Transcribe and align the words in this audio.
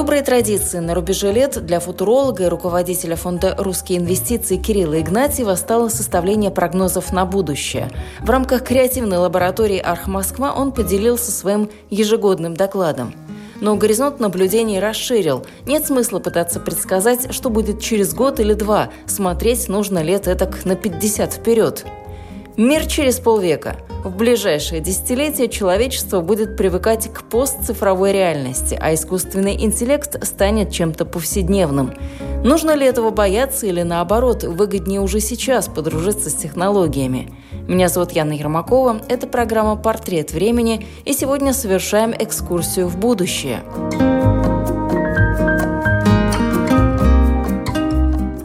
Добрые 0.00 0.22
традиции 0.22 0.78
на 0.78 0.94
рубеже 0.94 1.30
лет 1.30 1.62
для 1.66 1.78
футуролога 1.78 2.44
и 2.44 2.48
руководителя 2.48 3.16
фонда 3.16 3.54
«Русские 3.58 3.98
инвестиции» 3.98 4.56
Кирилла 4.56 4.98
Игнатьева 4.98 5.54
стало 5.56 5.90
составление 5.90 6.50
прогнозов 6.50 7.12
на 7.12 7.26
будущее. 7.26 7.90
В 8.20 8.30
рамках 8.30 8.64
креативной 8.64 9.18
лаборатории 9.18 9.78
«Арх 9.78 10.06
Москва» 10.06 10.54
он 10.54 10.72
поделился 10.72 11.30
своим 11.30 11.68
ежегодным 11.90 12.54
докладом. 12.54 13.12
Но 13.60 13.76
горизонт 13.76 14.20
наблюдений 14.20 14.80
расширил. 14.80 15.44
Нет 15.66 15.84
смысла 15.84 16.18
пытаться 16.18 16.60
предсказать, 16.60 17.34
что 17.34 17.50
будет 17.50 17.82
через 17.82 18.14
год 18.14 18.40
или 18.40 18.54
два. 18.54 18.88
Смотреть 19.04 19.68
нужно 19.68 20.02
лет 20.02 20.28
этак 20.28 20.64
на 20.64 20.76
50 20.76 21.34
вперед. 21.34 21.84
Мир 22.56 22.86
через 22.86 23.18
полвека– 23.18 23.76
в 24.04 24.16
ближайшие 24.16 24.80
десятилетия 24.80 25.48
человечество 25.48 26.20
будет 26.20 26.56
привыкать 26.56 27.12
к 27.12 27.22
постцифровой 27.24 28.12
реальности, 28.12 28.78
а 28.80 28.94
искусственный 28.94 29.62
интеллект 29.62 30.24
станет 30.24 30.70
чем-то 30.72 31.04
повседневным. 31.04 31.92
Нужно 32.42 32.74
ли 32.74 32.86
этого 32.86 33.10
бояться 33.10 33.66
или 33.66 33.82
наоборот, 33.82 34.44
выгоднее 34.44 35.00
уже 35.00 35.20
сейчас 35.20 35.68
подружиться 35.68 36.30
с 36.30 36.34
технологиями? 36.34 37.30
Меня 37.68 37.88
зовут 37.88 38.12
Яна 38.12 38.32
Ермакова, 38.32 39.02
это 39.08 39.26
программа 39.26 39.76
«Портрет 39.76 40.32
времени», 40.32 40.86
и 41.04 41.12
сегодня 41.12 41.52
совершаем 41.52 42.14
экскурсию 42.18 42.88
в 42.88 42.96
будущее. 42.96 43.62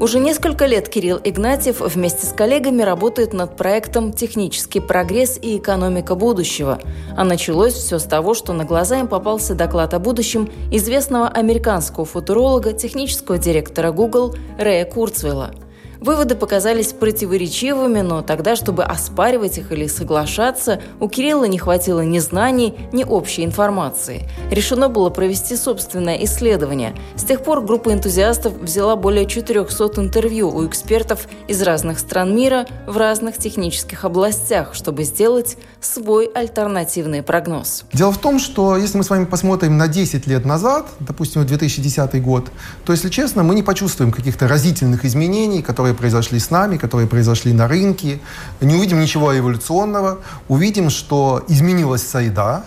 Уже 0.05 0.19
несколько 0.19 0.67
лет 0.67 0.87
Кирилл 0.87 1.19
Игнатьев 1.23 1.81
вместе 1.81 2.27
с 2.27 2.31
коллегами 2.31 2.83
работает 2.83 3.33
над 3.33 3.57
проектом 3.57 4.13
«Технический 4.13 4.79
прогресс 4.79 5.39
и 5.41 5.57
экономика 5.57 6.13
будущего». 6.13 6.79
А 7.17 7.23
началось 7.23 7.73
все 7.73 7.97
с 7.97 8.03
того, 8.03 8.35
что 8.35 8.53
на 8.53 8.65
глаза 8.65 8.99
им 8.99 9.07
попался 9.07 9.55
доклад 9.55 9.95
о 9.95 9.99
будущем 9.99 10.47
известного 10.71 11.27
американского 11.27 12.05
футуролога, 12.05 12.73
технического 12.73 13.39
директора 13.39 13.91
Google 13.91 14.35
Рэя 14.59 14.85
Курцвелла– 14.85 15.55
Выводы 16.05 16.35
показались 16.35 16.93
противоречивыми, 16.93 18.01
но 18.01 18.21
тогда, 18.21 18.55
чтобы 18.55 18.83
оспаривать 18.83 19.57
их 19.57 19.71
или 19.71 19.87
соглашаться, 19.87 20.79
у 20.99 21.09
Кирилла 21.09 21.45
не 21.45 21.57
хватило 21.57 22.01
ни 22.01 22.19
знаний, 22.19 22.75
ни 22.93 23.03
общей 23.03 23.43
информации. 23.43 24.29
Решено 24.51 24.87
было 24.87 25.09
провести 25.09 25.55
собственное 25.55 26.23
исследование. 26.25 26.93
С 27.15 27.23
тех 27.23 27.43
пор 27.43 27.61
группа 27.61 27.91
энтузиастов 27.91 28.53
взяла 28.53 28.95
более 28.95 29.25
400 29.25 29.99
интервью 29.99 30.55
у 30.55 30.67
экспертов 30.67 31.27
из 31.47 31.59
разных 31.63 31.97
стран 31.97 32.35
мира 32.35 32.67
в 32.85 32.97
разных 32.97 33.37
технических 33.37 34.05
областях, 34.05 34.75
чтобы 34.75 35.05
сделать 35.05 35.57
свой 35.81 36.27
альтернативный 36.27 37.23
прогноз. 37.23 37.83
Дело 37.93 38.11
в 38.11 38.19
том, 38.19 38.37
что 38.37 38.77
если 38.77 38.99
мы 38.99 39.03
с 39.03 39.09
вами 39.09 39.25
посмотрим 39.25 39.75
на 39.77 39.87
10 39.87 40.27
лет 40.27 40.45
назад, 40.45 40.85
допустим, 40.99 41.43
2010 41.47 42.21
год, 42.21 42.51
то, 42.85 42.93
если 42.93 43.09
честно, 43.09 43.41
мы 43.41 43.55
не 43.55 43.63
почувствуем 43.63 44.11
каких-то 44.11 44.47
разительных 44.47 45.03
изменений, 45.03 45.63
которые 45.63 45.94
произошли 45.95 46.39
с 46.39 46.51
нами, 46.51 46.77
которые 46.77 47.07
произошли 47.07 47.53
на 47.53 47.67
рынке. 47.67 48.19
Не 48.61 48.75
увидим 48.75 48.99
ничего 48.99 49.37
эволюционного. 49.37 50.19
Увидим, 50.47 50.89
что 50.89 51.43
изменилась 51.47 52.07
среда, 52.07 52.63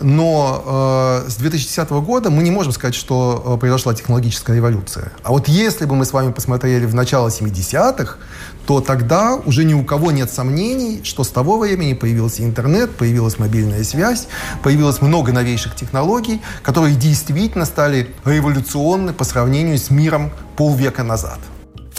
но 0.00 1.22
э, 1.26 1.30
с 1.30 1.36
2010 1.36 1.90
года 1.90 2.30
мы 2.30 2.42
не 2.42 2.50
можем 2.50 2.72
сказать, 2.72 2.94
что 2.94 3.42
э, 3.44 3.60
произошла 3.60 3.94
технологическая 3.94 4.56
революция. 4.56 5.12
А 5.22 5.30
вот 5.30 5.48
если 5.48 5.84
бы 5.84 5.94
мы 5.94 6.04
с 6.04 6.12
вами 6.12 6.32
посмотрели 6.32 6.86
в 6.86 6.94
начало 6.94 7.28
70-х, 7.28 8.16
то 8.66 8.80
тогда 8.80 9.34
уже 9.34 9.64
ни 9.64 9.74
у 9.74 9.84
кого 9.84 10.10
нет 10.10 10.30
сомнений, 10.30 11.00
что 11.04 11.24
с 11.24 11.28
того 11.28 11.58
времени 11.58 11.92
появился 11.94 12.44
интернет, 12.44 12.96
появилась 12.96 13.38
мобильная 13.38 13.84
связь, 13.84 14.28
появилось 14.62 15.02
много 15.02 15.32
новейших 15.32 15.74
технологий, 15.74 16.40
которые 16.62 16.94
действительно 16.94 17.64
стали 17.64 18.14
революционны 18.24 19.12
по 19.12 19.24
сравнению 19.24 19.78
с 19.78 19.90
миром 19.90 20.30
полвека 20.56 21.02
назад. 21.02 21.38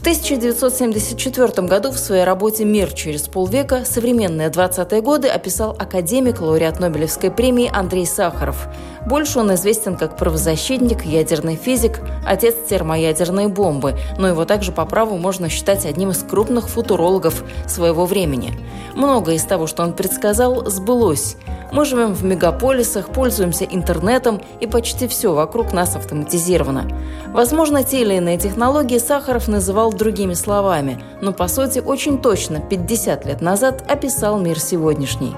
В 0.01 0.03
1974 0.03 1.67
году 1.67 1.91
в 1.91 1.99
своей 1.99 2.23
работе 2.23 2.65
«Мир 2.65 2.91
через 2.91 3.27
полвека. 3.27 3.85
Современные 3.85 4.49
20-е 4.49 4.99
годы» 4.99 5.27
описал 5.27 5.75
академик, 5.77 6.41
лауреат 6.41 6.79
Нобелевской 6.79 7.29
премии 7.29 7.69
Андрей 7.71 8.07
Сахаров. 8.07 8.67
Больше 9.05 9.39
он 9.39 9.53
известен 9.55 9.97
как 9.97 10.15
правозащитник, 10.15 11.03
ядерный 11.05 11.55
физик, 11.55 12.01
отец 12.25 12.55
термоядерной 12.69 13.47
бомбы, 13.47 13.95
но 14.17 14.27
его 14.27 14.45
также 14.45 14.71
по 14.71 14.85
праву 14.85 15.17
можно 15.17 15.49
считать 15.49 15.85
одним 15.85 16.11
из 16.11 16.23
крупных 16.23 16.69
футурологов 16.69 17.43
своего 17.67 18.05
времени. 18.05 18.53
Многое 18.95 19.35
из 19.35 19.43
того, 19.43 19.67
что 19.67 19.83
он 19.83 19.93
предсказал, 19.93 20.69
сбылось. 20.69 21.37
Мы 21.71 21.85
живем 21.85 22.13
в 22.13 22.23
мегаполисах, 22.23 23.09
пользуемся 23.09 23.63
интернетом, 23.63 24.41
и 24.59 24.67
почти 24.67 25.07
все 25.07 25.33
вокруг 25.33 25.71
нас 25.71 25.95
автоматизировано. 25.95 26.87
Возможно, 27.27 27.83
те 27.83 28.01
или 28.01 28.15
иные 28.15 28.37
технологии 28.37 28.97
Сахаров 28.97 29.47
называл 29.47 29.93
другими 29.93 30.33
словами, 30.33 31.01
но 31.21 31.31
по 31.31 31.47
сути 31.47 31.79
очень 31.79 32.21
точно 32.21 32.59
50 32.59 33.25
лет 33.25 33.41
назад 33.41 33.83
описал 33.89 34.39
мир 34.39 34.59
сегодняшний. 34.59 35.33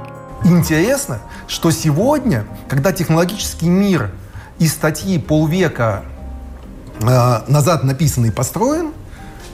Интересно, 0.46 1.22
что 1.48 1.72
сегодня, 1.72 2.46
когда 2.68 2.92
технологический 2.92 3.70
мир 3.70 4.12
из 4.60 4.74
статьи 4.74 5.18
полвека 5.18 6.04
э, 7.02 7.42
назад 7.48 7.84
написан 7.84 8.26
и 8.26 8.32
построен, 8.32 8.94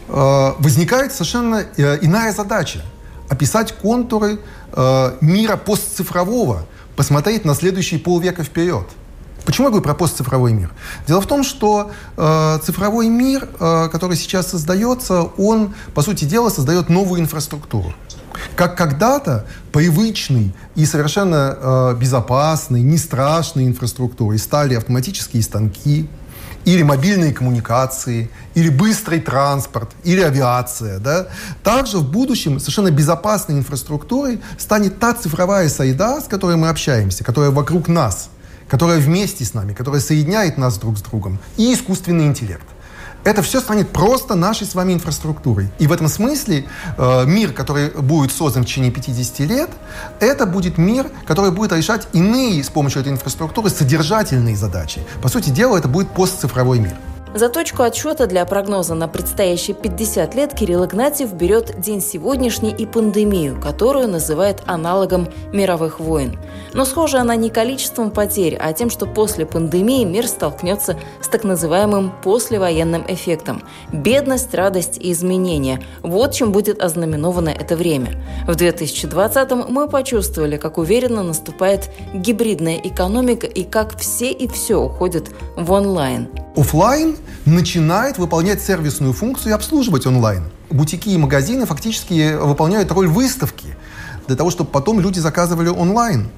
э, 0.07 0.53
возникает 0.57 1.13
совершенно 1.13 1.63
э, 1.77 1.97
иная 2.01 2.33
задача– 2.33 2.81
описать 3.29 3.73
контуры 3.73 4.39
э, 4.73 5.17
мира 5.21 5.55
постцифрового, 5.55 6.65
посмотреть 6.95 7.45
на 7.45 7.53
следующие 7.53 7.99
полвека 7.99 8.43
вперед. 8.43 8.85
Почему 9.45 9.67
я 9.67 9.69
говорю 9.69 9.83
про 9.83 9.93
постцифровой 9.93 10.53
мир? 10.53 10.71
Дело 11.07 11.21
в 11.21 11.27
том, 11.27 11.43
что 11.43 11.91
э, 12.17 12.59
цифровой 12.63 13.07
мир, 13.07 13.47
э, 13.59 13.89
который 13.91 14.17
сейчас 14.17 14.49
создается, 14.49 15.23
он, 15.37 15.73
по 15.93 16.01
сути 16.01 16.25
дела, 16.25 16.49
создает 16.49 16.89
новую 16.89 17.21
инфраструктуру. 17.21 17.93
Как 18.55 18.77
когда-то 18.77 19.45
привычной 19.71 20.53
и 20.75 20.85
совершенно 20.85 21.57
э, 21.57 21.95
безопасной, 21.99 22.81
не 22.81 22.97
страшной 22.97 23.65
инфраструктурой 23.65 24.39
стали 24.39 24.75
автоматические 24.75 25.43
станки, 25.43 26.09
или 26.65 26.83
мобильные 26.83 27.33
коммуникации, 27.33 28.29
или 28.53 28.69
быстрый 28.69 29.19
транспорт, 29.19 29.91
или 30.03 30.21
авиация. 30.21 30.99
Да? 30.99 31.27
Также 31.63 31.97
в 31.97 32.11
будущем 32.11 32.59
совершенно 32.59 32.91
безопасной 32.91 33.57
инфраструктурой 33.57 34.41
станет 34.57 34.99
та 34.99 35.13
цифровая 35.13 35.69
среда, 35.69 36.21
с 36.21 36.25
которой 36.25 36.57
мы 36.57 36.69
общаемся, 36.69 37.23
которая 37.23 37.51
вокруг 37.51 37.87
нас, 37.87 38.29
которая 38.67 38.99
вместе 38.99 39.45
с 39.45 39.53
нами, 39.53 39.73
которая 39.73 40.01
соединяет 40.01 40.57
нас 40.57 40.77
друг 40.77 40.97
с 40.97 41.01
другом, 41.01 41.39
и 41.57 41.73
искусственный 41.73 42.25
интеллект 42.25 42.65
это 43.23 43.41
все 43.41 43.59
станет 43.59 43.89
просто 43.89 44.35
нашей 44.35 44.65
с 44.65 44.75
вами 44.75 44.93
инфраструктурой. 44.93 45.69
И 45.79 45.87
в 45.87 45.91
этом 45.91 46.07
смысле 46.07 46.65
э, 46.97 47.25
мир, 47.25 47.51
который 47.53 47.89
будет 47.89 48.31
создан 48.31 48.63
в 48.63 48.65
течение 48.65 48.91
50 48.91 49.39
лет, 49.39 49.69
это 50.19 50.45
будет 50.45 50.77
мир, 50.77 51.09
который 51.25 51.51
будет 51.51 51.73
решать 51.73 52.07
иные 52.13 52.63
с 52.63 52.69
помощью 52.69 53.01
этой 53.01 53.11
инфраструктуры 53.11 53.69
содержательные 53.69 54.55
задачи. 54.55 55.01
По 55.21 55.29
сути 55.29 55.49
дела, 55.49 55.77
это 55.77 55.87
будет 55.87 56.09
постцифровой 56.11 56.79
мир. 56.79 56.95
За 57.35 57.47
точку 57.47 57.83
отсчета 57.83 58.25
для 58.25 58.43
прогноза 58.43 58.95
на 58.95 59.07
предстоящие 59.07 59.75
50 59.75 60.33
лет 60.33 60.55
Кирилл 60.55 60.85
Игнатьев 60.85 61.31
берет 61.33 61.79
день 61.79 62.01
сегодняшний 62.01 62.71
и 62.71 62.87
пандемию, 62.87 63.61
которую 63.61 64.07
называет 64.07 64.63
аналогом 64.65 65.27
мировых 65.53 65.99
войн. 65.99 66.39
Но 66.73 66.85
схожа 66.85 67.21
она 67.21 67.35
не 67.35 67.51
количеством 67.51 68.09
потерь, 68.09 68.57
а 68.59 68.73
тем, 68.73 68.89
что 68.89 69.05
после 69.05 69.45
пандемии 69.45 70.05
мир 70.05 70.27
столкнется 70.27 70.97
с 71.21 71.27
так 71.27 71.43
называемым 71.43 72.11
послевоенным 72.23 73.05
эффектом. 73.07 73.61
Бедность, 73.93 74.55
радость 74.55 74.97
и 74.99 75.11
изменения– 75.11 75.83
вот 76.01 76.33
чем 76.33 76.51
будет 76.51 76.81
ознаменовано 76.81 77.49
это 77.49 77.75
время. 77.75 78.19
В 78.47 78.55
2020-м 78.55 79.65
мы 79.69 79.87
почувствовали, 79.87 80.57
как 80.57 80.79
уверенно 80.79 81.21
наступает 81.21 81.91
гибридная 82.11 82.77
экономика 82.83 83.45
и 83.45 83.63
как 83.63 83.95
все 83.99 84.31
и 84.31 84.47
все 84.47 84.81
уходят 84.81 85.29
в 85.55 85.71
онлайн– 85.71 86.27
офлайн 86.59 87.17
начинает 87.45 88.17
выполнять 88.17 88.61
сервисную 88.61 89.13
функцию 89.13 89.51
и 89.51 89.55
обслуживать 89.55 90.05
онлайн. 90.05 90.43
Бутики 90.69 91.09
и 91.09 91.17
магазины 91.17 91.65
фактически 91.65 92.35
выполняют 92.35 92.91
роль 92.91 93.07
выставки 93.07 93.75
для 94.27 94.35
того, 94.35 94.51
чтобы 94.51 94.69
потом 94.69 94.99
люди 94.99 95.19
заказывали 95.19 95.69
онлайн. 95.69 96.29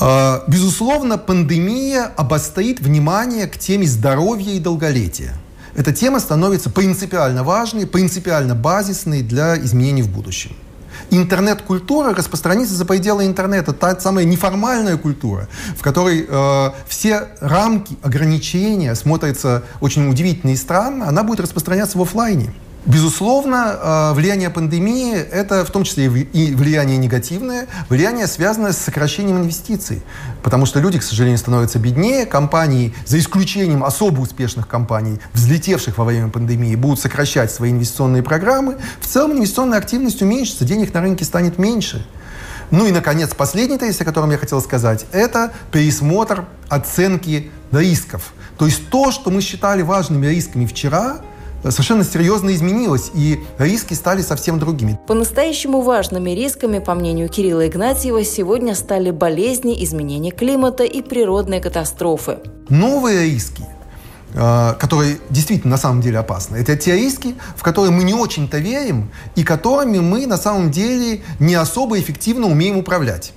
А, 0.00 0.44
безусловно, 0.46 1.18
пандемия 1.18 2.04
обострит 2.16 2.80
внимание 2.80 3.46
к 3.46 3.58
теме 3.58 3.86
здоровья 3.86 4.52
и 4.52 4.60
долголетия. 4.60 5.34
Эта 5.74 5.92
тема 5.92 6.20
становится 6.20 6.70
принципиально 6.70 7.44
важной, 7.44 7.86
принципиально 7.86 8.54
базисной 8.54 9.22
для 9.22 9.56
изменений 9.58 10.02
в 10.02 10.10
будущем 10.10 10.52
интернет-культура 11.12 12.14
распространится 12.14 12.74
за 12.74 12.84
пределы 12.84 13.26
интернета. 13.26 13.72
Та 13.72 13.98
самая 13.98 14.24
неформальная 14.24 14.96
культура, 14.96 15.48
в 15.76 15.82
которой 15.82 16.26
э, 16.28 16.70
все 16.86 17.28
рамки, 17.40 17.96
ограничения 18.02 18.94
смотрятся 18.94 19.62
очень 19.80 20.08
удивительно 20.08 20.50
и 20.50 20.56
странно, 20.56 21.08
она 21.08 21.22
будет 21.22 21.40
распространяться 21.40 21.98
в 21.98 22.02
офлайне. 22.02 22.52
Безусловно, 22.84 23.78
э, 23.80 24.12
влияние 24.14 24.50
пандемии– 24.50 25.14
это 25.32 25.64
в 25.64 25.70
том 25.70 25.84
числе 25.84 26.06
и 26.06 26.52
влияние 26.52 26.96
негативное, 26.96 27.68
влияние, 27.88 28.26
связанное 28.26 28.72
с 28.72 28.78
сокращением 28.78 29.38
инвестиций. 29.38 30.02
Потому 30.42 30.66
что 30.66 30.80
люди, 30.80 30.98
к 30.98 31.04
сожалению, 31.04 31.38
становятся 31.38 31.78
беднее, 31.78 32.26
компании, 32.26 32.92
за 33.06 33.20
исключением 33.20 33.84
особо 33.84 34.20
успешных 34.20 34.66
компаний, 34.66 35.20
взлетевших 35.32 35.96
во 35.96 36.04
время 36.04 36.28
пандемии, 36.28 36.74
будут 36.74 36.98
сокращать 36.98 37.52
свои 37.52 37.70
инвестиционные 37.70 38.24
программы. 38.24 38.78
В 39.00 39.06
целом 39.06 39.32
инвестиционная 39.32 39.78
активность 39.78 40.20
уменьшится, 40.20 40.64
денег 40.64 40.92
на 40.92 41.02
рынке 41.02 41.24
станет 41.24 41.58
меньше. 41.58 42.04
Ну 42.72 42.86
и, 42.86 42.90
наконец, 42.90 43.32
последний 43.32 43.78
тезис, 43.78 44.00
о 44.00 44.04
котором 44.04 44.32
я 44.32 44.38
хотел 44.38 44.60
сказать, 44.60 45.06
это 45.12 45.52
пересмотр 45.70 46.46
оценки 46.68 47.52
рисков. 47.70 48.32
То 48.58 48.66
есть 48.66 48.88
то, 48.88 49.12
что 49.12 49.30
мы 49.30 49.40
считали 49.40 49.82
важными 49.82 50.26
рисками 50.26 50.66
вчера– 50.66 51.18
совершенно 51.70 52.04
серьезно 52.04 52.54
изменилось, 52.54 53.10
и 53.14 53.40
риски 53.58 53.94
стали 53.94 54.22
совсем 54.22 54.58
другими. 54.58 54.98
По-настоящему 55.06 55.82
важными 55.82 56.30
рисками, 56.30 56.78
по 56.78 56.94
мнению 56.94 57.28
Кирилла 57.28 57.66
Игнатьева, 57.66 58.24
сегодня 58.24 58.74
стали 58.74 59.10
болезни, 59.10 59.82
изменения 59.84 60.30
климата 60.30 60.84
и 60.84 61.02
природные 61.02 61.60
катастрофы. 61.60 62.38
Новые 62.68 63.24
риски 63.30 63.64
э, 64.34 64.74
которые 64.78 65.18
действительно 65.30 65.72
на 65.72 65.78
самом 65.78 66.00
деле 66.00 66.18
опасны. 66.18 66.56
Это 66.56 66.76
те 66.76 66.96
риски, 66.96 67.34
в 67.56 67.62
которые 67.62 67.92
мы 67.92 68.04
не 68.04 68.14
очень-то 68.14 68.58
верим 68.58 69.10
и 69.36 69.44
которыми 69.44 69.98
мы 69.98 70.26
на 70.26 70.36
самом 70.36 70.70
деле 70.70 71.22
не 71.38 71.54
особо 71.54 71.98
эффективно 72.00 72.46
умеем 72.46 72.78
управлять. 72.78 73.32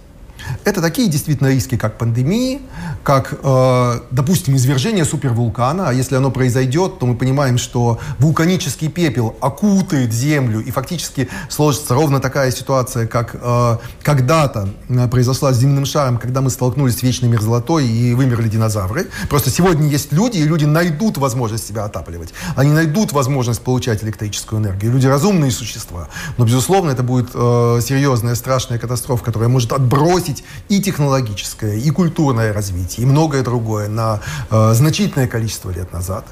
Это 0.65 0.81
такие 0.81 1.07
действительно 1.07 1.49
риски, 1.49 1.77
как 1.77 1.99
пандемии, 1.99 2.59
как, 3.03 3.35
э, 3.43 3.99
допустим, 4.09 4.55
извержение 4.55 5.05
супервулкана. 5.05 5.89
А 5.89 5.93
если 5.93 6.15
оно 6.15 6.31
произойдет, 6.31 6.97
то 6.97 7.05
мы 7.05 7.15
понимаем, 7.15 7.59
что 7.59 7.99
вулканический 8.17 8.89
пепел 8.89 9.35
окутает 9.41 10.11
Землю, 10.11 10.59
и 10.59 10.71
фактически 10.71 11.29
сложится 11.49 11.93
ровно 11.93 12.19
такая 12.19 12.49
ситуация, 12.49 13.05
как 13.05 13.35
э, 13.39 13.77
когда-то 14.01 14.69
э, 14.89 15.07
произошла 15.07 15.53
с 15.53 15.59
земным 15.59 15.85
шаром, 15.85 16.17
когда 16.17 16.41
мы 16.41 16.49
столкнулись 16.49 16.97
с 16.97 17.03
вечной 17.03 17.29
мерзлотой 17.29 17.87
и 17.87 18.15
вымерли 18.15 18.49
динозавры. 18.49 19.07
Просто 19.29 19.51
сегодня 19.51 19.87
есть 19.87 20.11
люди, 20.13 20.39
и 20.39 20.43
люди 20.45 20.65
найдут 20.65 21.19
возможность 21.19 21.67
себя 21.67 21.83
отапливать. 21.83 22.33
Они 22.55 22.71
найдут 22.71 23.13
возможность 23.13 23.61
получать 23.61 24.03
электрическую 24.03 24.59
энергию. 24.59 24.91
Люди 24.91 25.05
разумные 25.05 25.51
существа. 25.51 26.07
Но, 26.39 26.45
безусловно, 26.45 26.89
это 26.89 27.03
будет 27.03 27.29
э, 27.35 27.79
серьезная, 27.83 28.33
страшная 28.33 28.79
катастрофа, 28.79 29.23
которая 29.23 29.47
может 29.47 29.71
отбросить 29.71 30.43
и 30.69 30.81
технологическое, 30.81 31.75
и 31.75 31.89
культурное 31.89 32.53
развитие, 32.53 33.05
и 33.05 33.09
многое 33.09 33.43
другое 33.43 33.87
на 33.87 34.21
э, 34.49 34.73
значительное 34.73 35.27
количество 35.27 35.69
лет 35.71 35.91
назад. 35.93 36.25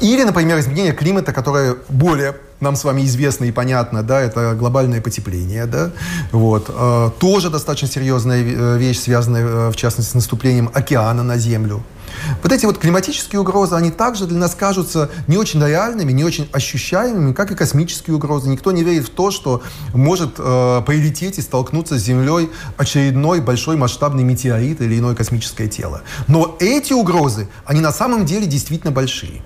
Или, 0.00 0.24
например, 0.24 0.58
изменение 0.58 0.92
климата, 0.92 1.32
которое 1.32 1.76
более 1.88 2.34
нам 2.60 2.76
с 2.76 2.84
вами 2.84 3.02
известно 3.02 3.44
и 3.44 3.52
понятно, 3.52 4.02
да, 4.02 4.20
это 4.20 4.54
глобальное 4.54 5.00
потепление, 5.00 5.66
да, 5.66 5.90
вот, 6.30 6.66
э, 6.68 7.10
тоже 7.18 7.50
достаточно 7.50 7.88
серьезная 7.88 8.42
э, 8.42 8.78
вещь, 8.78 9.00
связанная, 9.00 9.44
э, 9.44 9.70
в 9.70 9.76
частности, 9.76 10.12
с 10.12 10.14
наступлением 10.14 10.70
океана 10.72 11.22
на 11.22 11.38
Землю. 11.38 11.82
Вот 12.42 12.52
эти 12.52 12.66
вот 12.66 12.78
климатические 12.78 13.40
угрозы, 13.40 13.74
они 13.74 13.90
также 13.90 14.26
для 14.26 14.38
нас 14.38 14.54
кажутся 14.54 15.10
не 15.26 15.36
очень 15.36 15.64
реальными, 15.64 16.12
не 16.12 16.24
очень 16.24 16.48
ощущаемыми, 16.52 17.32
как 17.32 17.50
и 17.50 17.54
космические 17.54 18.16
угрозы. 18.16 18.48
Никто 18.48 18.72
не 18.72 18.82
верит 18.82 19.06
в 19.06 19.10
то, 19.10 19.30
что 19.30 19.62
может 19.94 20.34
э, 20.38 20.82
прилететь 20.86 21.38
и 21.38 21.42
столкнуться 21.42 21.98
с 21.98 22.02
Землей 22.02 22.50
очередной 22.76 23.40
большой 23.40 23.76
масштабный 23.76 24.24
метеорит 24.24 24.80
или 24.80 24.98
иное 24.98 25.14
космическое 25.14 25.68
тело. 25.68 26.02
Но 26.28 26.56
эти 26.60 26.92
угрозы, 26.92 27.48
они 27.64 27.80
на 27.80 27.92
самом 27.92 28.24
деле 28.26 28.46
действительно 28.46 28.92
большие. 28.92 29.42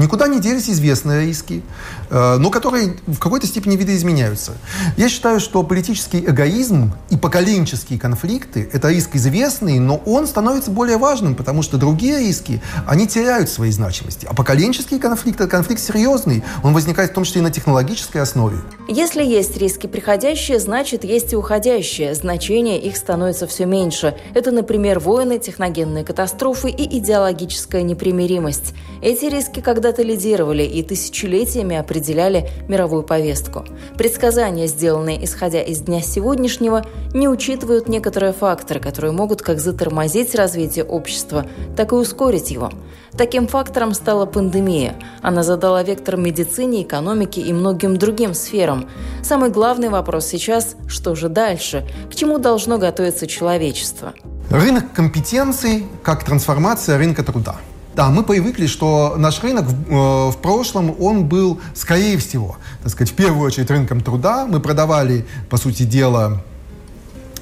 Никуда 0.00 0.28
не 0.28 0.40
делись 0.40 0.70
известные 0.70 1.26
риски, 1.26 1.62
э, 2.08 2.36
но 2.38 2.48
которые 2.48 2.96
в 3.06 3.18
какой-то 3.18 3.46
степени 3.46 3.76
видоизменяются. 3.76 4.52
Я 4.96 5.10
считаю, 5.10 5.40
что 5.40 5.62
политический 5.62 6.20
эгоизм 6.20 6.94
и 7.10 7.18
поколенческие 7.18 7.98
конфликты– 7.98 8.66
это 8.72 8.88
риск 8.88 9.16
известный, 9.16 9.78
но 9.78 10.00
он 10.06 10.26
становится 10.26 10.70
более 10.70 10.96
важным, 10.96 11.34
потому 11.34 11.60
что 11.60 11.76
другие 11.76 12.18
риски, 12.18 12.62
они 12.86 13.06
теряют 13.06 13.50
своей 13.50 13.72
значимости. 13.72 14.26
А 14.26 14.32
поколенческий 14.32 14.98
конфликт– 14.98 15.38
это 15.42 15.50
конфликт 15.50 15.82
серьезный, 15.82 16.42
он 16.62 16.72
возникает 16.72 17.10
в 17.10 17.12
том 17.12 17.24
числе 17.24 17.42
и 17.42 17.44
на 17.44 17.50
технологической 17.50 18.22
основе. 18.22 18.56
Если 18.88 19.22
есть 19.22 19.54
риски 19.58 19.86
приходящие, 19.86 20.60
значит 20.60 21.04
есть 21.04 21.34
и 21.34 21.36
уходящие. 21.36 22.14
Значение 22.14 22.80
их 22.80 22.96
становится 22.96 23.46
все 23.46 23.66
меньше. 23.66 24.16
Это, 24.32 24.50
например, 24.50 24.98
войны, 24.98 25.38
техногенные 25.38 26.04
катастрофы 26.04 26.70
и 26.70 26.98
идеологическая 26.98 27.82
непримиримость. 27.82 28.72
Эти 29.02 29.26
риски, 29.26 29.60
когда 29.60 29.89
когда-то 29.90 30.02
лидировали 30.02 30.62
и 30.62 30.84
тысячелетиями 30.84 31.74
определяли 31.74 32.48
мировую 32.68 33.02
повестку. 33.02 33.64
Предсказания, 33.96 34.68
сделанные 34.68 35.24
исходя 35.24 35.60
из 35.62 35.80
дня 35.80 36.00
сегодняшнего, 36.00 36.84
не 37.12 37.28
учитывают 37.28 37.88
некоторые 37.88 38.32
факторы, 38.32 38.78
которые 38.78 39.10
могут 39.10 39.42
как 39.42 39.58
затормозить 39.58 40.36
развитие 40.36 40.84
общества, 40.84 41.44
так 41.76 41.90
и 41.90 41.96
ускорить 41.96 42.52
его. 42.52 42.70
Таким 43.18 43.48
фактором 43.48 43.94
стала 43.94 44.26
пандемия. 44.26 44.94
Она 45.22 45.42
задала 45.42 45.82
вектор 45.82 46.16
медицине, 46.16 46.82
экономике 46.82 47.40
и 47.40 47.52
многим 47.52 47.96
другим 47.96 48.34
сферам. 48.34 48.88
Самый 49.24 49.50
главный 49.50 49.88
вопрос 49.88 50.26
сейчас– 50.26 50.76
что 50.88 51.16
же 51.16 51.28
дальше? 51.28 51.84
К 52.08 52.14
чему 52.14 52.38
должно 52.38 52.78
готовиться 52.78 53.26
человечество? 53.26 54.12
Рынок 54.50 54.84
компетенций 54.94 55.84
как 56.04 56.24
трансформация 56.24 56.96
рынка 56.96 57.24
труда– 57.24 57.56
да, 58.00 58.08
мы 58.08 58.22
привыкли, 58.22 58.66
что 58.66 59.16
наш 59.18 59.42
рынок 59.42 59.66
в, 59.66 59.74
э, 59.74 60.30
в 60.30 60.38
прошлом, 60.38 60.96
он 61.02 61.26
был, 61.26 61.60
скорее 61.74 62.16
всего, 62.16 62.56
так 62.82 62.92
сказать, 62.92 63.12
в 63.12 63.14
первую 63.14 63.46
очередь 63.46 63.70
рынком 63.70 64.00
труда. 64.00 64.46
Мы 64.46 64.58
продавали, 64.58 65.26
по 65.50 65.58
сути 65.58 65.82
дела, 65.82 66.40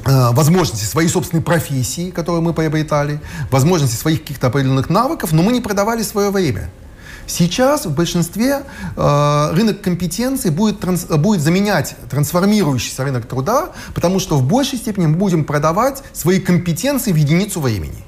э, 0.04 0.30
возможности 0.32 0.84
своей 0.84 1.08
собственной 1.08 1.44
профессии, 1.44 2.10
которую 2.10 2.42
мы 2.42 2.54
приобретали, 2.54 3.20
возможности 3.52 3.94
своих 3.94 4.22
каких-то 4.22 4.48
определенных 4.48 4.90
навыков, 4.90 5.30
но 5.30 5.44
мы 5.44 5.52
не 5.52 5.60
продавали 5.60 6.02
свое 6.02 6.30
время. 6.30 6.70
Сейчас 7.28 7.86
в 7.86 7.94
большинстве 7.94 8.62
э, 8.96 9.50
рынок 9.52 9.80
компетенций 9.80 10.50
будет, 10.50 10.80
транс, 10.80 11.04
будет 11.04 11.40
заменять 11.40 11.94
трансформирующийся 12.10 13.04
рынок 13.04 13.26
труда, 13.26 13.68
потому 13.94 14.18
что 14.18 14.36
в 14.36 14.42
большей 14.42 14.80
степени 14.80 15.06
мы 15.06 15.18
будем 15.18 15.44
продавать 15.44 16.02
свои 16.12 16.40
компетенции 16.40 17.12
в 17.12 17.16
единицу 17.16 17.60
времени. 17.60 18.07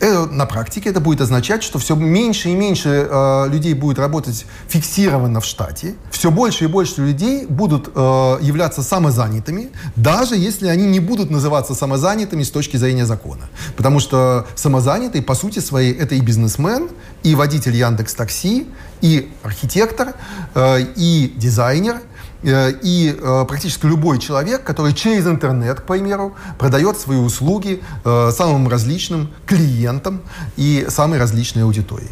Это, 0.00 0.26
на 0.26 0.46
практике 0.46 0.90
это 0.90 1.00
будет 1.00 1.20
означать, 1.20 1.62
что 1.62 1.78
все 1.78 1.94
меньше 1.94 2.50
и 2.50 2.54
меньше 2.54 3.08
э, 3.10 3.48
людей 3.48 3.74
будет 3.74 3.98
работать 3.98 4.46
фиксированно 4.68 5.40
в 5.40 5.44
штате, 5.44 5.94
все 6.10 6.30
больше 6.30 6.64
и 6.64 6.66
больше 6.66 7.02
людей 7.02 7.46
будут 7.46 7.90
э, 7.94 8.38
являться 8.40 8.82
самозанятыми, 8.82 9.70
даже 9.96 10.36
если 10.36 10.68
они 10.68 10.86
не 10.86 11.00
будут 11.00 11.30
называться 11.30 11.74
самозанятыми 11.74 12.42
с 12.42 12.50
точки 12.50 12.76
зрения 12.76 13.06
закона. 13.06 13.48
Потому 13.76 14.00
что 14.00 14.46
самозанятый, 14.54 15.22
по 15.22 15.34
сути 15.34 15.58
своей, 15.60 15.92
это 15.92 16.14
и 16.14 16.20
бизнесмен, 16.20 16.88
и 17.22 17.34
водитель 17.34 17.76
Яндекс 17.76 18.14
Такси, 18.14 18.66
и 19.00 19.30
архитектор, 19.42 20.14
э, 20.54 20.80
и 20.96 21.32
дизайнер, 21.36 22.00
и 22.42 23.16
э, 23.18 23.44
практически 23.46 23.86
любой 23.86 24.18
человек, 24.18 24.64
который 24.64 24.92
через 24.92 25.26
интернет, 25.26 25.80
к 25.80 25.84
примеру, 25.84 26.34
продает 26.58 26.98
свои 26.98 27.18
услуги 27.18 27.82
э, 28.04 28.30
самым 28.34 28.68
различным 28.68 29.30
клиентам 29.46 30.22
и 30.56 30.86
самой 30.88 31.18
различной 31.18 31.64
аудитории. 31.64 32.10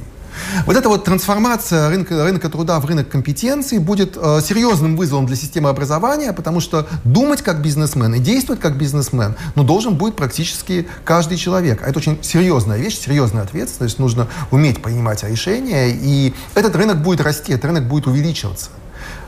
Вот 0.67 0.77
эта 0.77 0.89
вот 0.89 1.05
трансформация 1.05 1.89
рынка, 1.89 2.25
рынка 2.25 2.49
труда 2.49 2.79
в 2.81 2.87
рынок 2.87 3.09
компетенций 3.09 3.79
будет 3.79 4.17
э, 4.17 4.41
серьезным 4.43 4.97
вызовом 4.97 5.27
для 5.27 5.37
системы 5.37 5.69
образования, 5.69 6.33
потому 6.33 6.61
что 6.61 6.87
думать 7.05 7.43
как 7.43 7.63
бизнесмен 7.63 8.15
и 8.15 8.19
действовать 8.19 8.61
как 8.61 8.77
бизнесмен 8.77 9.35
ну, 9.55 9.65
должен 9.65 9.97
будет 9.97 10.17
практически 10.17 10.87
каждый 11.05 11.39
человек. 11.39 11.83
А 11.83 11.89
это 11.89 11.99
очень 11.99 12.23
серьезная 12.23 12.79
вещь, 12.79 12.99
серьезная 12.99 13.43
ответственность. 13.43 13.99
Нужно 13.99 14.29
уметь 14.51 14.83
принимать 14.83 15.23
решения, 15.25 15.91
и 15.91 16.35
этот 16.55 16.75
рынок 16.77 17.03
будет 17.03 17.21
расти, 17.21 17.53
этот 17.53 17.67
рынок 17.67 17.89
будет 17.89 18.07
увеличиваться. 18.07 18.71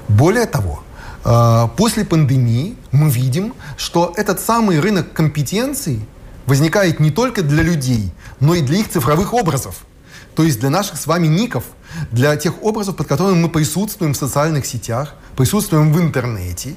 Более 0.08 0.46
того, 0.46 0.82
после 1.22 2.04
пандемии 2.04 2.76
мы 2.92 3.10
видим, 3.10 3.54
что 3.76 4.12
этот 4.16 4.40
самый 4.40 4.80
рынок 4.80 5.12
компетенций 5.12 6.00
возникает 6.46 6.98
не 7.00 7.10
только 7.10 7.42
для 7.42 7.62
людей, 7.62 8.12
но 8.40 8.54
и 8.54 8.62
для 8.62 8.78
их 8.78 8.88
цифровых 8.88 9.34
образов. 9.34 9.84
то 10.34 10.44
есть 10.44 10.60
для 10.60 10.70
наших 10.70 10.96
с 10.96 11.06
вами 11.06 11.26
ников, 11.26 11.64
для 12.10 12.36
тех 12.36 12.62
образов, 12.62 12.96
под 12.96 13.06
которыми 13.06 13.36
мы 13.36 13.48
присутствуем 13.48 14.14
в 14.14 14.16
социальных 14.16 14.64
сетях, 14.64 15.14
присутствуем 15.36 15.92
в 15.92 16.00
интернете. 16.00 16.76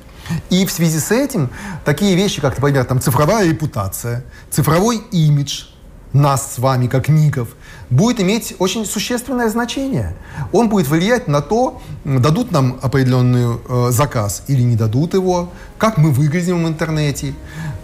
И 0.50 0.66
в 0.66 0.72
связи 0.72 1.00
с 1.00 1.12
этим 1.12 1.50
такие 1.86 2.16
вещи, 2.16 2.42
как, 2.42 2.58
например, 2.58 2.86
там, 2.86 3.00
цифровая 3.00 3.48
репутация, 3.48 4.26
цифровой 4.50 4.98
имидж 5.12 5.66
нас 6.14 6.56
с 6.56 6.60
вами, 6.60 6.88
как 6.88 7.10
ников, 7.10 7.50
будет 7.90 8.20
иметь 8.20 8.56
очень 8.60 8.86
существенное 8.86 9.50
значение. 9.50 10.16
Он 10.52 10.70
будет 10.70 10.88
влиять 10.88 11.28
на 11.28 11.42
то, 11.42 11.82
дадут 12.06 12.52
нам 12.52 12.80
определенный 12.82 13.58
э, 13.68 13.92
заказ 13.92 14.44
или 14.48 14.62
не 14.62 14.76
дадут 14.76 15.14
его, 15.14 15.50
как 15.78 15.98
мы 15.98 16.12
выглядим 16.12 16.64
в 16.64 16.68
интернете. 16.68 17.34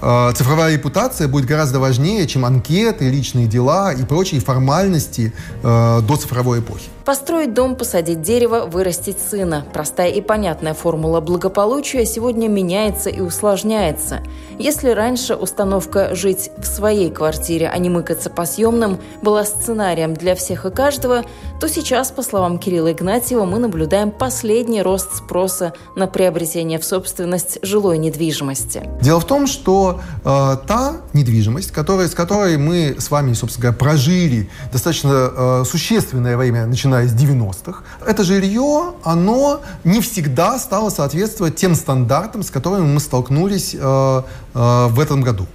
Э, 0.02 0.32
цифровая 0.36 0.74
репутация 0.74 1.28
будет 1.28 1.46
гораздо 1.46 1.80
важнее, 1.80 2.28
чем 2.28 2.46
анкеты, 2.46 3.10
личные 3.10 3.48
дела 3.48 3.94
и 3.94 4.04
прочие 4.04 4.42
формальности 4.42 5.34
э, 5.64 6.02
до 6.02 6.16
цифровой 6.16 6.60
эпохи. 6.60 6.90
Построить 7.06 7.54
дом, 7.54 7.76
посадить 7.76 8.22
дерево, 8.22 8.68
вырастить 8.68 9.18
сына. 9.20 9.66
Простая 9.74 10.12
и 10.12 10.22
понятная 10.22 10.76
формула 10.76 11.22
благополучия 11.22 12.06
сегодня 12.06 12.48
меняется 12.48 13.10
и 13.10 13.20
усложняется. 13.20 14.22
Если 14.60 14.90
раньше 14.90 15.36
установка 15.36 16.14
«жить 16.14 16.52
в 16.58 16.66
своей 16.66 17.10
квартире, 17.10 17.68
а 17.68 17.78
не 17.80 17.90
мыкаться 17.90 18.30
по 18.30 18.46
съемным» 18.46 19.00
была 19.24 19.44
сценарием 19.44 20.14
для 20.14 20.36
всех 20.36 20.66
и 20.66 20.70
каждого, 20.70 21.24
то 21.60 21.68
сейчас, 21.68 22.12
по 22.12 22.22
словам 22.22 22.60
Кирилла 22.60 22.92
Игнатьева, 22.92 23.46
мы 23.46 23.58
наблюдаем 23.58 24.12
последний 24.12 24.82
рост 24.84 25.16
спроса 25.16 25.74
на 25.96 26.06
приобретение 26.06 26.78
в 26.78 26.86
собственность 26.86 27.58
жилой 27.64 27.98
недвижимости. 27.98 28.84
Дело 29.02 29.20
в 29.20 29.26
том, 29.26 29.48
что 29.48 29.89
э, 30.24 30.58
та 30.68 30.98
недвижимость, 31.14 31.72
которая, 31.72 32.08
с 32.08 32.14
которой 32.14 32.58
мы 32.58 32.96
с 32.98 33.12
вами, 33.12 33.34
собственно 33.34 33.64
говоря, 33.64 33.78
прожили 33.78 34.50
достаточно 34.72 35.10
э, 35.12 35.64
существенное 35.66 36.38
время, 36.38 36.66
начиная 36.66 37.08
с 37.08 37.14
90-х, 37.14 37.84
это 38.06 38.24
жилье, 38.24 38.94
оно 39.04 39.62
не 39.84 40.02
всегда 40.02 40.60
стало 40.60 40.90
соответствовать 40.90 41.56
тем 41.56 41.76
стандартам, 41.76 42.44
с 42.44 42.50
которыми 42.50 42.86
мы 42.86 43.00
столкнулись 43.00 43.76
э, 43.76 43.78
э, 43.80 44.88
в 44.90 45.00
этом 45.00 45.22
году. 45.22 45.48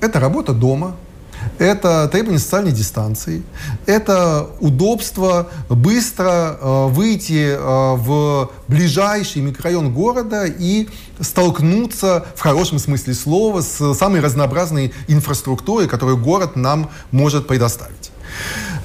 Это 0.00 0.20
работа 0.20 0.52
дома, 0.52 0.96
это 1.58 2.08
требование 2.08 2.38
социальной 2.38 2.72
дистанции, 2.72 3.42
это 3.86 4.48
удобство 4.60 5.48
быстро 5.68 6.56
э, 6.60 6.86
выйти 6.88 7.54
э, 7.54 7.94
в 7.96 8.50
ближайший 8.68 9.42
микрорайон 9.42 9.92
города 9.92 10.44
и 10.46 10.88
столкнуться 11.20 12.26
в 12.34 12.40
хорошем 12.40 12.78
смысле 12.78 13.14
слова 13.14 13.60
с 13.60 13.94
самой 13.94 14.20
разнообразной 14.20 14.92
инфраструктурой, 15.08 15.88
которую 15.88 16.18
город 16.18 16.56
нам 16.56 16.90
может 17.10 17.46
предоставить. 17.46 18.10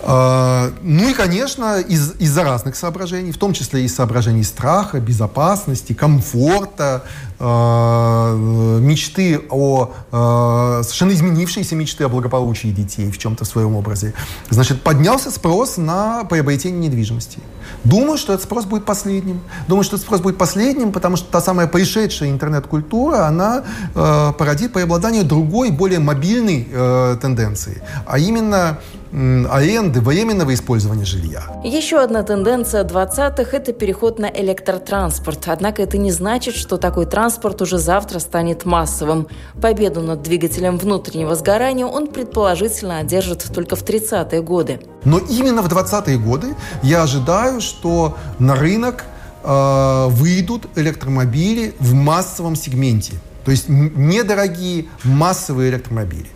А, 0.02 0.72
ну 0.82 1.10
и, 1.10 1.14
конечно, 1.14 1.80
из, 1.80 2.16
из-за 2.20 2.44
разных 2.44 2.76
соображений, 2.76 3.32
в 3.32 3.38
том 3.38 3.54
числе 3.54 3.84
из 3.84 3.96
соображений 3.96 4.44
страха, 4.44 5.00
безопасности, 5.00 5.94
комфорта, 5.94 7.04
э, 7.04 7.29
мечты 7.40 9.42
о 9.50 9.94
э, 10.12 10.84
совершенно 10.84 11.12
изменившиеся 11.12 11.76
мечты 11.76 12.04
о 12.04 12.10
благополучии 12.10 12.68
детей 12.68 13.10
в 13.12 13.18
чем-то 13.18 13.46
в 13.46 13.48
своем 13.48 13.76
образе. 13.76 14.14
Значит, 14.50 14.82
поднялся 14.82 15.32
спрос 15.32 15.78
на 15.78 16.26
приобретение 16.26 16.90
недвижимости. 16.90 17.40
Думаю, 17.84 18.18
что 18.18 18.34
этот 18.34 18.44
спрос 18.44 18.66
будет 18.66 18.86
последним. 18.86 19.42
Думаю, 19.68 19.84
что 19.84 19.96
этот 19.96 20.06
спрос 20.06 20.22
будет 20.22 20.38
последним, 20.38 20.92
потому 20.92 21.16
что 21.16 21.32
та 21.32 21.40
самая 21.40 21.68
пришедшая 21.68 22.30
интернет-культура, 22.30 23.26
она 23.26 23.64
э, 23.96 24.34
породит 24.38 24.74
преобладание 24.74 25.24
другой, 25.24 25.72
более 25.72 26.00
мобильной 26.00 26.68
э, 26.70 27.18
тенденции, 27.22 27.82
а 28.06 28.20
именно 28.20 28.80
аренды, 29.12 30.02
временного 30.02 30.54
использования 30.54 31.06
жилья. 31.06 31.42
Еще 31.64 32.00
одна 32.00 32.22
тенденция 32.22 32.84
20-х– 32.84 33.50
это 33.58 33.74
переход 33.74 34.20
на 34.20 34.28
электротранспорт. 34.28 35.48
Однако 35.48 35.82
это 35.82 35.98
не 35.98 36.12
значит, 36.12 36.56
что 36.56 36.78
такой 36.78 37.06
транспорт 37.06 37.29
уже 37.62 37.78
завтра 37.78 38.20
станет 38.20 38.66
массовым. 38.66 39.28
Победу 39.62 40.02
над 40.02 40.22
двигателем 40.22 40.78
внутреннего 40.78 41.36
сгорания 41.36 41.86
он 41.86 42.08
предположительно 42.08 43.00
одержит 43.00 43.46
только 43.54 43.76
в 43.76 43.84
30-е 43.84 44.42
годы. 44.42 44.80
Но 45.06 45.20
именно 45.20 45.62
в 45.62 45.68
20-е 45.68 46.18
годы 46.18 46.56
я 46.84 47.04
ожидаю, 47.04 47.62
что 47.62 48.18
на 48.40 48.56
рынок 48.56 49.06
э, 49.44 50.08
выйдут 50.10 50.68
электромобили 50.76 51.76
в 51.80 51.94
массовом 51.94 52.56
сегменте. 52.56 53.14
То 53.46 53.52
есть 53.52 53.66
недорогие 53.68 54.86
массовые 55.04 55.72
электромобили. 55.72 56.28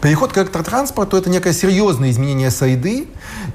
Переход 0.00 0.32
к 0.32 0.38
электротранспорту– 0.38 1.16
это 1.18 1.28
некое 1.28 1.52
серьезное 1.52 2.10
изменение 2.10 2.50
сайды, 2.50 3.06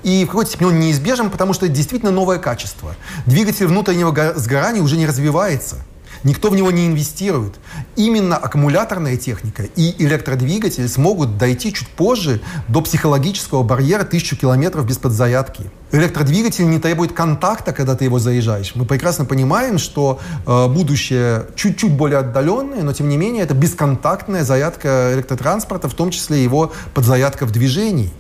и 0.03 0.25
в 0.25 0.27
какой-то 0.27 0.51
степени 0.51 0.67
он 0.67 0.79
неизбежен, 0.79 1.31
потому 1.31 1.53
что 1.53 1.65
это 1.65 1.73
действительно 1.73 2.11
новое 2.11 2.37
качество. 2.37 2.95
Двигатель 3.25 3.65
внутреннего 3.65 4.33
сгорания 4.35 4.81
уже 4.81 4.97
не 4.97 5.07
развивается– 5.07 5.77
Никто 6.25 6.49
в 6.49 6.55
него 6.55 6.71
не 6.71 6.87
инвестирует. 6.87 7.53
Именно 7.95 8.35
аккумуляторная 8.35 9.15
техника 9.15 9.63
и 9.75 9.95
электродвигатель 10.03 10.89
смогут 10.89 11.37
дойти 11.37 11.71
чуть 11.71 11.87
позже 11.87 12.41
до 12.67 12.81
психологического 12.81 13.61
барьера 13.61 14.03
тысячу 14.03 14.35
километров 14.35 14.87
без 14.87 14.97
подзарядки. 14.97 15.69
Электродвигатель 15.91 16.67
не 16.67 16.79
требует 16.79 17.13
контакта, 17.13 17.73
когда 17.73 17.95
ты 17.95 18.05
его 18.05 18.17
заезжаешь. 18.17 18.73
Мы 18.73 18.85
прекрасно 18.85 19.25
понимаем, 19.25 19.77
что 19.77 20.19
э, 20.47 20.67
будущее 20.67 21.45
чуть-чуть 21.55 21.93
более 21.93 22.17
отдаленное, 22.17 22.81
но 22.81 22.91
тем 22.91 23.07
не 23.07 23.17
менее 23.17 23.43
это 23.43 23.53
бесконтактная 23.53 24.43
зарядка 24.43 25.11
электротранспорта, 25.13 25.89
в 25.89 25.93
том 25.93 26.09
числе 26.09 26.43
его 26.43 26.73
подзарядка 26.95 27.45
в 27.45 27.51
движении. 27.51 28.11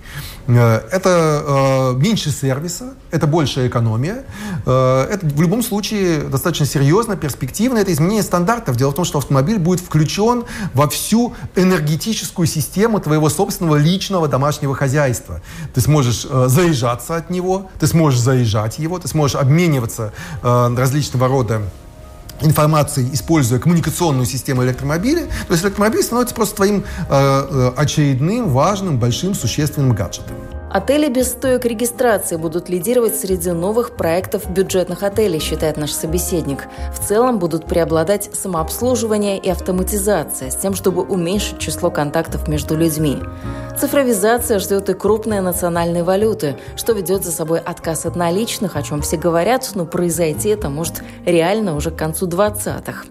Э, 0.47 0.81
это 0.91 1.43
э, 1.45 1.93
меньше 1.97 2.29
сервиса, 2.29 2.93
это 3.11 3.27
большая 3.27 3.67
экономия. 3.67 4.25
Э, 4.65 5.07
это 5.09 5.25
в 5.25 5.41
любом 5.41 5.63
случае 5.63 6.21
достаточно 6.21 6.65
серьезно, 6.65 7.15
перспективно. 7.15 7.79
Это 7.79 7.91
изменение 7.91 8.23
стандартов. 8.23 8.75
Дело 8.75 8.91
в 8.91 8.95
том, 8.95 9.05
что 9.05 9.19
автомобиль 9.19 9.57
будет 9.57 9.79
включен 9.79 10.45
во 10.73 10.87
всю 10.87 11.33
энергетическую 11.55 12.47
систему 12.47 12.99
твоего 12.99 13.29
собственного 13.29 13.77
личного 13.77 14.27
домашнего 14.27 14.75
хозяйства. 14.75 15.41
Ты 15.73 15.81
сможешь 15.81 16.23
заезжаться 16.23 17.15
от 17.15 17.29
него, 17.29 17.69
ты 17.79 17.87
сможешь 17.87 18.19
заезжать 18.19 18.79
его, 18.79 18.99
ты 18.99 19.07
сможешь 19.07 19.35
обмениваться 19.35 20.13
различного 20.41 21.27
рода 21.27 21.61
информации, 22.41 23.07
используя 23.13 23.59
коммуникационную 23.59 24.25
систему 24.25 24.63
электромобиля, 24.63 25.27
то 25.47 25.53
есть 25.53 25.63
электромобиль 25.63 26.03
становится 26.03 26.35
просто 26.35 26.55
твоим 26.55 26.83
э, 26.83 26.83
э, 27.09 27.71
очередным, 27.75 28.49
важным, 28.49 28.99
большим, 28.99 29.33
существенным 29.33 29.93
гаджетом. 29.93 30.35
Отели 30.75 31.07
без 31.07 31.29
стоек 31.29 31.63
регистрации 31.63 32.35
будут 32.35 32.67
лидировать 32.67 33.15
среди 33.15 33.51
новых 33.51 33.95
проектов 33.95 34.49
бюджетных 34.49 35.03
отелей, 35.03 35.39
считает 35.39 35.77
наш 35.77 35.91
собеседник. 35.91 36.67
В 36.93 37.07
целом 37.07 37.39
будут 37.39 37.65
преобладать 37.65 38.29
самообслуживание 38.33 39.37
и 39.37 39.49
автоматизация 39.49 40.51
с 40.51 40.55
тем, 40.57 40.75
чтобы 40.75 41.03
уменьшить 41.03 41.59
число 41.59 41.89
контактов 41.91 42.49
между 42.49 42.75
людьми. 42.75 43.19
Цифровизация 43.77 44.59
ждет 44.59 44.89
и 44.89 44.93
крупные 44.93 45.41
национальные 45.41 46.03
валюты, 46.03 46.55
что 46.77 46.93
ведет 46.93 47.25
за 47.25 47.31
собой 47.31 47.59
отказ 47.59 48.05
от 48.05 48.15
наличных, 48.15 48.77
о 48.77 48.81
чем 48.81 49.01
все 49.01 49.17
говорят, 49.17 49.69
но 49.75 49.85
произойти 49.85 50.49
это 50.49 50.69
может 50.69 51.03
реально 51.25 51.75
уже 51.75 51.91
к 51.91 51.97
концу 51.97 52.27
20-х. 52.27 53.03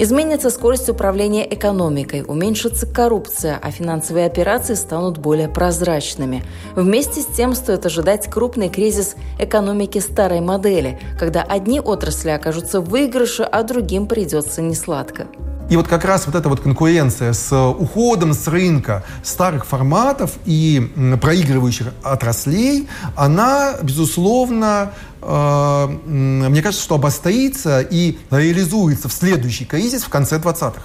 Изменится 0.00 0.50
скорость 0.50 0.88
управления 0.88 1.52
экономикой, 1.52 2.24
уменьшится 2.26 2.86
коррупция, 2.86 3.58
а 3.60 3.70
финансовые 3.70 4.26
операции 4.26 4.74
станут 4.74 5.18
более 5.18 5.48
прозрачными. 5.48 6.42
Вместе 6.74 7.20
с 7.20 7.26
тем 7.26 7.54
стоит 7.54 7.84
ожидать 7.84 8.30
крупный 8.30 8.70
кризис 8.70 9.14
экономики 9.38 9.98
старой 9.98 10.40
модели, 10.40 10.98
когда 11.18 11.42
одни 11.42 11.80
отрасли 11.80 12.30
окажутся 12.30 12.80
в 12.80 12.88
выигрыше, 12.88 13.42
а 13.42 13.62
другим 13.62 14.06
придется 14.06 14.62
несладко. 14.62 15.26
И 15.70 15.76
вот 15.76 15.86
как 15.86 16.04
раз 16.04 16.26
вот 16.26 16.34
эта 16.34 16.48
вот 16.48 16.60
конкуренция 16.60 17.32
с 17.34 17.52
уходом 17.52 18.32
с 18.32 18.46
рынка 18.48 19.04
старых 19.22 19.66
форматов 19.66 20.32
и 20.46 20.90
проигрывающих 21.20 21.88
отраслей, 22.02 22.88
она, 23.16 23.74
безусловно, 23.82 24.92
э, 25.20 25.86
мне 26.06 26.62
кажется, 26.62 26.82
что 26.82 26.94
обострится 26.94 27.80
и 27.80 28.18
реализуется 28.30 29.08
в 29.08 29.12
следующий 29.12 29.66
кризис 29.66 30.04
в 30.04 30.08
конце 30.08 30.38
20-х. 30.38 30.82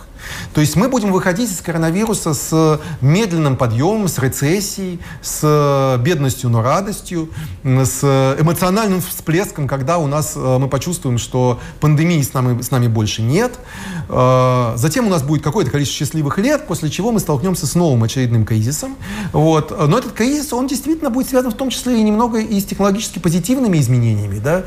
То 0.54 0.62
есть 0.62 0.76
мы 0.76 0.90
будем 0.90 1.12
выходить 1.12 1.52
из 1.52 1.62
коронавируса 1.62 2.34
с 2.34 2.82
медленным 3.02 3.58
подъемом, 3.58 4.08
с 4.08 4.18
рецессией, 4.20 5.00
с 5.22 5.98
бедностью, 6.02 6.50
но 6.50 6.62
радостью, 6.62 7.30
с 7.64 8.04
эмоциональным 8.40 9.02
всплеском, 9.02 9.68
когда 9.68 9.98
у 9.98 10.08
нас 10.08 10.34
э, 10.36 10.58
мы 10.60 10.68
почувствуем, 10.68 11.18
что 11.18 11.60
пандемии 11.80 12.22
с 12.22 12.34
нами, 12.34 12.62
с 12.62 12.72
нами 12.72 12.88
больше 12.88 13.22
нет. 13.22 13.54
Э, 14.10 14.74
затем 14.76 15.08
у 15.08 15.10
нас 15.10 15.24
будет 15.24 15.44
какое-то 15.44 15.72
количество 15.72 16.06
счастливых 16.06 16.38
лет, 16.38 16.68
после 16.68 16.90
чего 16.90 17.12
мы 17.12 17.20
столкнемся 17.20 17.68
с 17.68 17.76
новым 17.76 18.04
очередным 18.04 18.46
кризисом. 18.46 18.96
Вот. 19.32 19.72
Но 19.72 19.98
этот 19.98 20.14
кризис, 20.14 20.54
он 20.54 20.68
действительно 20.68 21.10
будет 21.10 21.30
связан 21.30 21.52
в 21.52 21.56
том 21.56 21.70
числе 21.70 22.00
и 22.00 22.04
немного 22.04 22.40
и 22.40 22.60
с 22.60 22.66
технологически 22.66 23.20
позитивными 23.20 23.78
изменениями. 23.78 24.40
Да? 24.40 24.64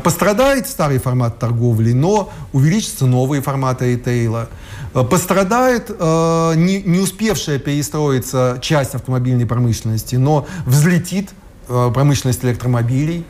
Пострадает 0.00 0.68
старый 0.68 0.98
формат 0.98 1.38
торговли, 1.38 1.92
но 1.92 2.30
увеличатся 2.52 3.06
новые 3.06 3.42
форматы 3.42 3.92
ритейла. 3.92 4.48
Э, 4.94 5.04
пострадает 5.04 5.90
э, 5.90 6.52
не, 6.56 6.82
не 6.82 6.98
успевшая 6.98 7.58
перестроиться 7.58 8.58
часть 8.60 8.94
автомобильной 8.94 9.46
промышленности, 9.46 10.16
но 10.16 10.46
взлетит 10.66 11.30
э, 11.68 11.90
промышленность 11.94 12.44
электромобилей, 12.44 13.24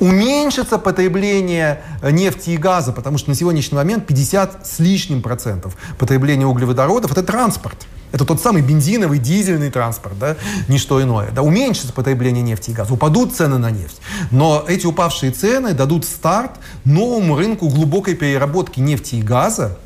уменьшится 0.00 0.78
потребление 0.78 1.80
нефти 2.02 2.50
и 2.50 2.56
газа, 2.56 2.92
потому 2.92 3.16
что 3.16 3.30
на 3.30 3.36
сегодняшний 3.36 3.76
момент 3.76 4.06
50 4.06 4.66
с 4.66 4.80
лишним 4.80 5.22
процентов 5.22 5.76
потребления 5.98 6.46
углеводородов– 6.46 7.12
это 7.12 7.22
транспорт. 7.22 7.86
Это 8.10 8.24
тот 8.24 8.40
самый 8.40 8.62
бензиновый, 8.62 9.18
дизельный 9.18 9.70
транспорт, 9.70 10.16
да, 10.20 10.36
не 10.68 10.78
что 10.78 11.02
иное. 11.02 11.30
Да, 11.32 11.42
уменьшится 11.42 11.92
потребление 11.92 12.42
нефти 12.42 12.70
и 12.70 12.72
газа, 12.72 12.94
упадут 12.94 13.34
цены 13.34 13.58
на 13.58 13.70
нефть. 13.70 14.00
Но 14.30 14.64
эти 14.68 14.86
упавшие 14.86 15.32
цены 15.32 15.74
дадут 15.74 16.04
старт 16.04 16.52
новому 16.84 17.36
рынку 17.36 17.68
глубокой 17.68 18.14
переработки 18.14 18.78
нефти 18.78 19.16
и 19.16 19.22
газа, 19.22 19.78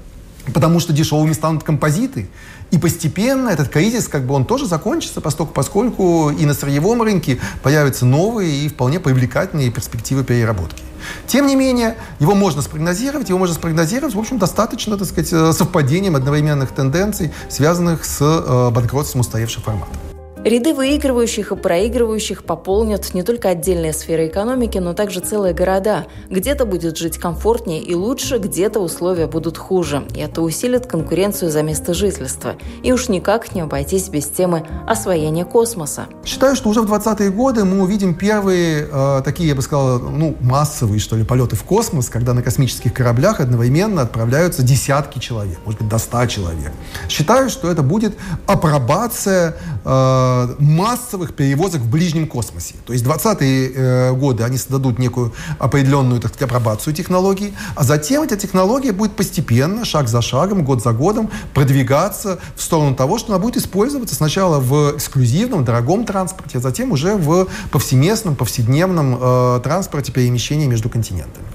потому 0.52 0.80
что 0.80 0.92
дешевыми 0.92 1.32
станут 1.32 1.62
композиты. 1.62 2.28
И 2.70 2.78
постепенно 2.78 3.48
этот 3.48 3.68
кризис, 3.68 4.08
как 4.08 4.26
бы 4.26 4.34
он 4.34 4.44
тоже 4.44 4.66
закончится, 4.66 5.20
поскольку, 5.20 5.52
поскольку 5.54 6.30
и 6.30 6.44
на 6.44 6.54
сырьевом 6.54 7.02
рынке 7.02 7.38
появятся 7.62 8.04
новые 8.04 8.66
и 8.66 8.68
вполне 8.68 9.00
привлекательные 9.00 9.70
перспективы 9.70 10.24
переработки. 10.24 10.82
Тем 11.26 11.46
не 11.46 11.56
менее, 11.56 11.96
его 12.18 12.34
можно 12.34 12.62
спрогнозировать, 12.62 13.28
его 13.28 13.38
можно 13.38 13.54
спрогнозировать, 13.54 14.14
в 14.14 14.18
общем, 14.18 14.38
достаточно, 14.38 14.98
так 14.98 15.06
сказать, 15.06 15.32
э, 15.32 15.52
совпадением 15.52 16.16
одновременных 16.16 16.72
тенденций, 16.72 17.32
связанных 17.48 18.04
с 18.04 18.18
э, 18.20 18.70
банкротством 18.70 19.20
устаревших 19.20 19.64
форматов. 19.64 20.07
Ряды 20.44 20.72
выигрывающих 20.72 21.50
и 21.50 21.56
проигрывающих 21.56 22.44
пополнят 22.44 23.12
не 23.12 23.24
только 23.24 23.48
отдельные 23.48 23.92
сферы 23.92 24.28
экономики, 24.28 24.78
но 24.78 24.94
также 24.94 25.18
целые 25.18 25.52
города. 25.52 26.06
Где-то 26.30 26.64
будет 26.64 26.96
жить 26.96 27.18
комфортнее 27.18 27.82
и 27.82 27.94
лучше, 27.94 28.38
где-то 28.38 28.78
условия 28.78 29.26
будут 29.26 29.58
хуже. 29.58 30.04
И 30.14 30.20
это 30.20 30.40
усилит 30.40 30.86
конкуренцию 30.86 31.50
за 31.50 31.62
место 31.62 31.92
жительства. 31.92 32.54
И 32.84 32.92
уж 32.92 33.08
никак 33.08 33.54
не 33.54 33.62
обойтись 33.62 34.08
без 34.08 34.26
темы 34.26 34.64
освоения 34.86 35.44
космоса. 35.44 36.06
Считаю, 36.24 36.54
что 36.54 36.68
уже 36.68 36.82
в 36.82 36.92
20-е 36.92 37.30
годы 37.30 37.64
мы 37.64 37.82
увидим 37.82 38.14
первые 38.14 38.86
э, 38.90 39.22
такие, 39.24 39.48
я 39.48 39.56
бы 39.56 39.62
сказал, 39.62 39.98
ну, 39.98 40.36
массовые, 40.40 41.00
что 41.00 41.16
ли, 41.16 41.24
полеты 41.24 41.56
в 41.56 41.64
космос, 41.64 42.08
когда 42.08 42.32
на 42.32 42.42
космических 42.42 42.94
кораблях 42.94 43.40
одновременно 43.40 44.02
отправляются 44.02 44.62
десятки 44.62 45.18
человек, 45.18 45.58
может 45.64 45.80
быть, 45.80 45.90
до 45.90 45.98
100 45.98 46.26
человек. 46.26 46.72
Считаю, 47.08 47.50
что 47.50 47.68
это 47.68 47.82
будет 47.82 48.16
апробация 48.46 49.56
э, 49.84 50.27
Э, 50.28 50.54
массовых 50.58 51.34
перевозок 51.34 51.80
в 51.82 51.90
ближнем 51.90 52.26
космосе. 52.26 52.74
То 52.86 52.92
есть 52.92 53.04
20-е 53.04 53.72
э, 53.74 54.12
годы 54.12 54.42
они 54.44 54.58
создадут 54.58 54.98
некую 54.98 55.32
определенную 55.58 56.20
так 56.20 56.34
сказать, 56.34 56.50
апробацию 56.50 56.94
технологий, 56.94 57.54
а 57.74 57.84
затем 57.84 58.22
эта 58.22 58.36
технология 58.36 58.92
будет 58.92 59.12
постепенно, 59.16 59.84
шаг 59.84 60.08
за 60.08 60.22
шагом, 60.22 60.64
год 60.64 60.82
за 60.82 60.92
годом 60.92 61.30
продвигаться 61.54 62.38
в 62.56 62.62
сторону 62.62 62.94
того, 62.94 63.18
что 63.18 63.32
она 63.32 63.42
будет 63.42 63.56
использоваться 63.56 64.14
сначала 64.14 64.60
в 64.60 64.96
эксклюзивном, 64.96 65.64
дорогом 65.64 66.04
транспорте, 66.04 66.58
а 66.58 66.60
затем 66.60 66.92
уже 66.92 67.14
в 67.16 67.46
повсеместном, 67.70 68.34
повседневном 68.34 69.18
э, 69.20 69.60
транспорте 69.62 70.12
перемещения 70.12 70.66
между 70.66 70.88
континентами. 70.88 71.46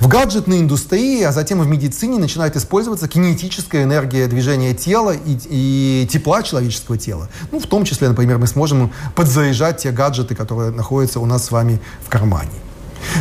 В 0.00 0.08
гаджетной 0.08 0.60
индустрии, 0.60 1.22
а 1.22 1.32
затем 1.32 1.62
и 1.62 1.64
в 1.64 1.68
медицине 1.68 2.18
начинает 2.18 2.56
использоваться 2.56 3.08
кинетическая 3.08 3.84
энергия 3.84 4.26
движения 4.26 4.74
тела 4.74 5.12
и, 5.12 5.38
и 5.48 6.08
тепла 6.10 6.42
человеческого 6.42 6.98
тела. 6.98 7.28
Ну, 7.52 7.60
в 7.60 7.66
том 7.66 7.84
числе, 7.84 8.08
например, 8.08 8.38
мы 8.38 8.46
сможем 8.46 8.92
подзаряжать 9.14 9.78
те 9.78 9.90
гаджеты, 9.90 10.34
которые 10.34 10.70
находятся 10.70 11.20
у 11.20 11.26
нас 11.26 11.44
с 11.46 11.50
вами 11.50 11.80
в 12.04 12.08
кармане. 12.08 12.50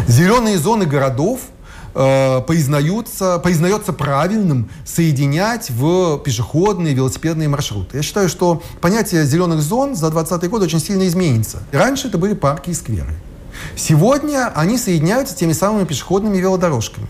Зеленые 0.07 0.57
зоны 0.57 0.85
городов 0.85 1.41
э, 1.93 2.41
признаются, 2.47 3.39
признается 3.39 3.93
правильным 3.93 4.69
соединять 4.85 5.69
в 5.69 6.19
пешеходные, 6.19 6.93
велосипедные 6.93 7.49
маршруты. 7.49 7.97
Я 7.97 8.03
считаю, 8.03 8.29
что 8.29 8.61
понятие 8.81 9.25
зеленых 9.25 9.61
зон 9.61 9.95
за 9.95 10.09
20 10.09 10.49
год 10.49 10.61
очень 10.63 10.79
сильно 10.79 11.07
изменится. 11.07 11.59
Раньше 11.71 12.07
это 12.07 12.17
были 12.17 12.33
парки 12.33 12.69
и 12.69 12.73
скверы. 12.73 13.13
Сегодня 13.75 14.51
они 14.55 14.77
соединяются 14.77 15.35
теми 15.35 15.53
самыми 15.53 15.85
пешеходными 15.85 16.37
велодорожками. 16.37 17.07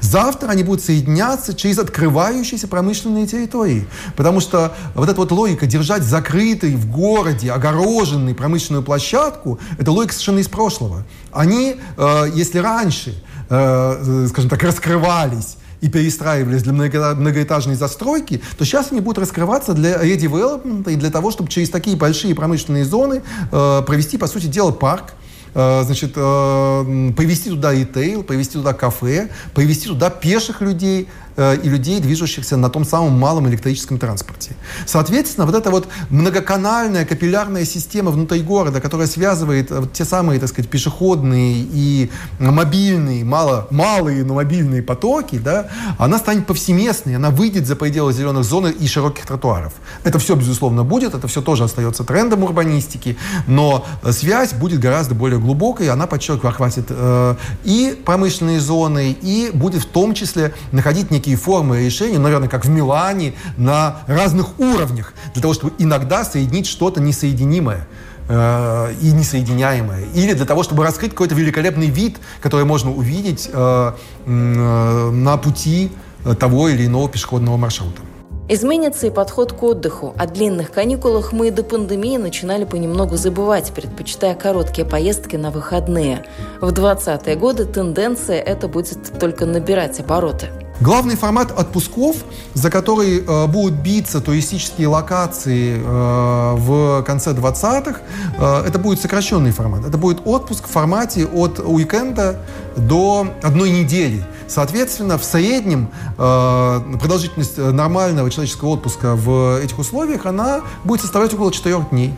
Завтра 0.00 0.50
они 0.50 0.62
будут 0.62 0.84
соединяться 0.84 1.54
через 1.54 1.78
открывающиеся 1.78 2.68
промышленные 2.68 3.26
территории. 3.26 3.86
Потому 4.16 4.40
что 4.40 4.74
вот 4.94 5.08
эта 5.08 5.18
вот 5.18 5.32
логика 5.32 5.66
держать 5.66 6.02
закрытой 6.02 6.74
в 6.74 6.90
городе, 6.90 7.52
огороженной 7.52 8.34
промышленную 8.34 8.82
площадку, 8.82 9.58
это 9.78 9.90
логика 9.92 10.12
совершенно 10.12 10.38
из 10.38 10.48
прошлого. 10.48 11.04
Они, 11.32 11.76
э, 11.96 12.24
если 12.34 12.58
раньше, 12.58 13.14
э, 13.48 14.26
скажем 14.30 14.50
так, 14.50 14.62
раскрывались 14.62 15.56
и 15.80 15.88
перестраивались 15.88 16.62
для 16.62 16.72
многоэтажной 16.72 17.74
застройки, 17.74 18.40
то 18.56 18.64
сейчас 18.64 18.92
они 18.92 19.00
будут 19.00 19.18
раскрываться 19.18 19.74
для 19.74 20.02
редевелопмента 20.02 20.90
и 20.90 20.96
для 20.96 21.10
того, 21.10 21.30
чтобы 21.30 21.50
через 21.50 21.68
такие 21.68 21.96
большие 21.96 22.34
промышленные 22.34 22.84
зоны 22.84 23.22
э, 23.52 23.82
провести, 23.86 24.16
по 24.16 24.26
сути 24.26 24.46
дела, 24.46 24.70
парк, 24.72 25.12
Э, 25.12 25.25
значит, 25.56 26.12
э, 26.16 27.12
повести 27.16 27.48
туда 27.48 27.72
ритейл, 27.72 28.22
повести 28.22 28.54
туда 28.54 28.74
кафе, 28.74 29.30
повести 29.54 29.86
туда 29.86 30.10
пеших 30.10 30.60
людей, 30.60 31.08
Э, 31.36 31.56
и 31.62 31.68
людей, 31.68 32.00
движущихся 32.00 32.56
на 32.56 32.70
том 32.70 32.84
самом 32.84 33.18
малом 33.18 33.46
электрическом 33.48 33.98
транспорте. 33.98 34.52
Соответственно, 34.86 35.44
вот 35.44 35.54
эта 35.54 35.70
вот 35.70 35.86
многоканальная 36.08 37.04
капиллярная 37.04 37.66
система 37.66 38.10
внутри 38.10 38.40
города, 38.40 38.80
которая 38.80 39.06
связывает 39.06 39.70
э, 39.70 39.80
вот 39.80 39.92
те 39.92 40.06
самые, 40.06 40.40
так 40.40 40.48
сказать, 40.48 40.70
пешеходные 40.70 41.66
и 41.70 42.10
мобильные, 42.38 43.22
мало, 43.24 43.66
малые, 43.70 44.24
но 44.24 44.34
мобильные 44.34 44.82
потоки, 44.82 45.36
да, 45.36 45.68
она 45.98 46.18
станет 46.18 46.46
повсеместной, 46.46 47.16
она 47.16 47.28
выйдет 47.28 47.66
за 47.66 47.76
пределы 47.76 48.14
зеленых 48.14 48.44
зон 48.44 48.68
и 48.68 48.86
широких 48.86 49.26
тротуаров. 49.26 49.74
Это 50.04 50.18
все, 50.18 50.36
безусловно, 50.36 50.84
будет, 50.84 51.14
это 51.14 51.28
все 51.28 51.42
тоже 51.42 51.64
остается 51.64 52.04
трендом 52.04 52.44
урбанистики, 52.44 53.18
но 53.46 53.84
связь 54.10 54.54
будет 54.54 54.80
гораздо 54.80 55.14
более 55.14 55.38
глубокой, 55.38 55.90
она, 55.90 56.06
подчеркиваю, 56.06 56.48
охватит 56.48 56.86
э, 56.88 57.34
и 57.64 58.00
промышленные 58.06 58.58
зоны, 58.58 59.14
и 59.20 59.50
будет 59.52 59.82
в 59.82 59.86
том 59.86 60.14
числе 60.14 60.54
находить 60.72 61.10
некие 61.10 61.25
некие 61.26 61.36
формы 61.36 61.84
решения, 61.84 62.18
наверное, 62.18 62.48
как 62.48 62.64
в 62.64 62.68
Милане, 62.68 63.34
на 63.56 64.02
разных 64.06 64.58
уровнях, 64.60 65.12
для 65.34 65.42
того, 65.42 65.54
чтобы 65.54 65.72
иногда 65.78 66.24
соединить 66.24 66.66
что-то 66.66 67.00
несоединимое 67.00 67.86
э, 68.28 68.92
и 69.02 69.12
несоединяемое. 69.12 70.04
Или 70.14 70.34
для 70.34 70.46
того, 70.46 70.62
чтобы 70.62 70.84
раскрыть 70.84 71.10
какой-то 71.10 71.34
великолепный 71.34 71.88
вид, 71.88 72.18
который 72.40 72.64
можно 72.64 72.92
увидеть 72.92 73.50
э, 73.52 73.92
э, 74.26 74.30
на 74.30 75.36
пути 75.36 75.90
того 76.38 76.68
или 76.68 76.86
иного 76.86 77.08
пешеходного 77.08 77.56
маршрута. 77.56 78.02
Изменится 78.48 79.08
и 79.08 79.10
подход 79.10 79.52
к 79.52 79.62
отдыху. 79.64 80.14
О 80.16 80.26
длинных 80.26 80.70
каникулах 80.70 81.32
мы 81.32 81.50
до 81.50 81.64
пандемии 81.64 82.16
начинали 82.16 82.64
понемногу 82.64 83.16
забывать, 83.16 83.72
предпочитая 83.72 84.36
короткие 84.36 84.86
поездки 84.86 85.34
на 85.34 85.50
выходные. 85.50 86.24
В 86.60 86.72
20-е 86.72 87.34
годы 87.34 87.64
тенденция 87.64 88.40
это 88.40 88.68
будет 88.68 89.18
только 89.18 89.46
набирать 89.46 89.98
обороты. 89.98 90.50
Главный 90.80 91.16
формат 91.16 91.58
отпусков, 91.58 92.16
за 92.52 92.70
который 92.70 93.24
э, 93.26 93.46
будут 93.46 93.74
биться 93.80 94.20
туристические 94.20 94.88
локации 94.88 95.80
э, 95.82 96.54
в 96.58 97.02
конце 97.02 97.30
20-х, 97.30 98.00
э, 98.38 98.64
это 98.68 98.78
будет 98.78 99.00
сокращенный 99.00 99.52
формат. 99.52 99.86
Это 99.86 99.96
будет 99.96 100.20
отпуск 100.26 100.66
в 100.68 100.70
формате 100.70 101.24
от 101.24 101.60
уикенда 101.60 102.40
до 102.76 103.26
одной 103.42 103.70
недели. 103.70 104.22
Соответственно, 104.48 105.16
в 105.16 105.24
среднем 105.24 105.88
э, 106.18 106.80
продолжительность 107.00 107.56
нормального 107.56 108.30
человеческого 108.30 108.68
отпуска 108.70 109.16
в 109.16 109.58
этих 109.62 109.78
условиях, 109.78 110.26
она 110.26 110.60
будет 110.84 111.00
составлять 111.00 111.32
около 111.32 111.52
4 111.52 111.86
дней. 111.90 112.12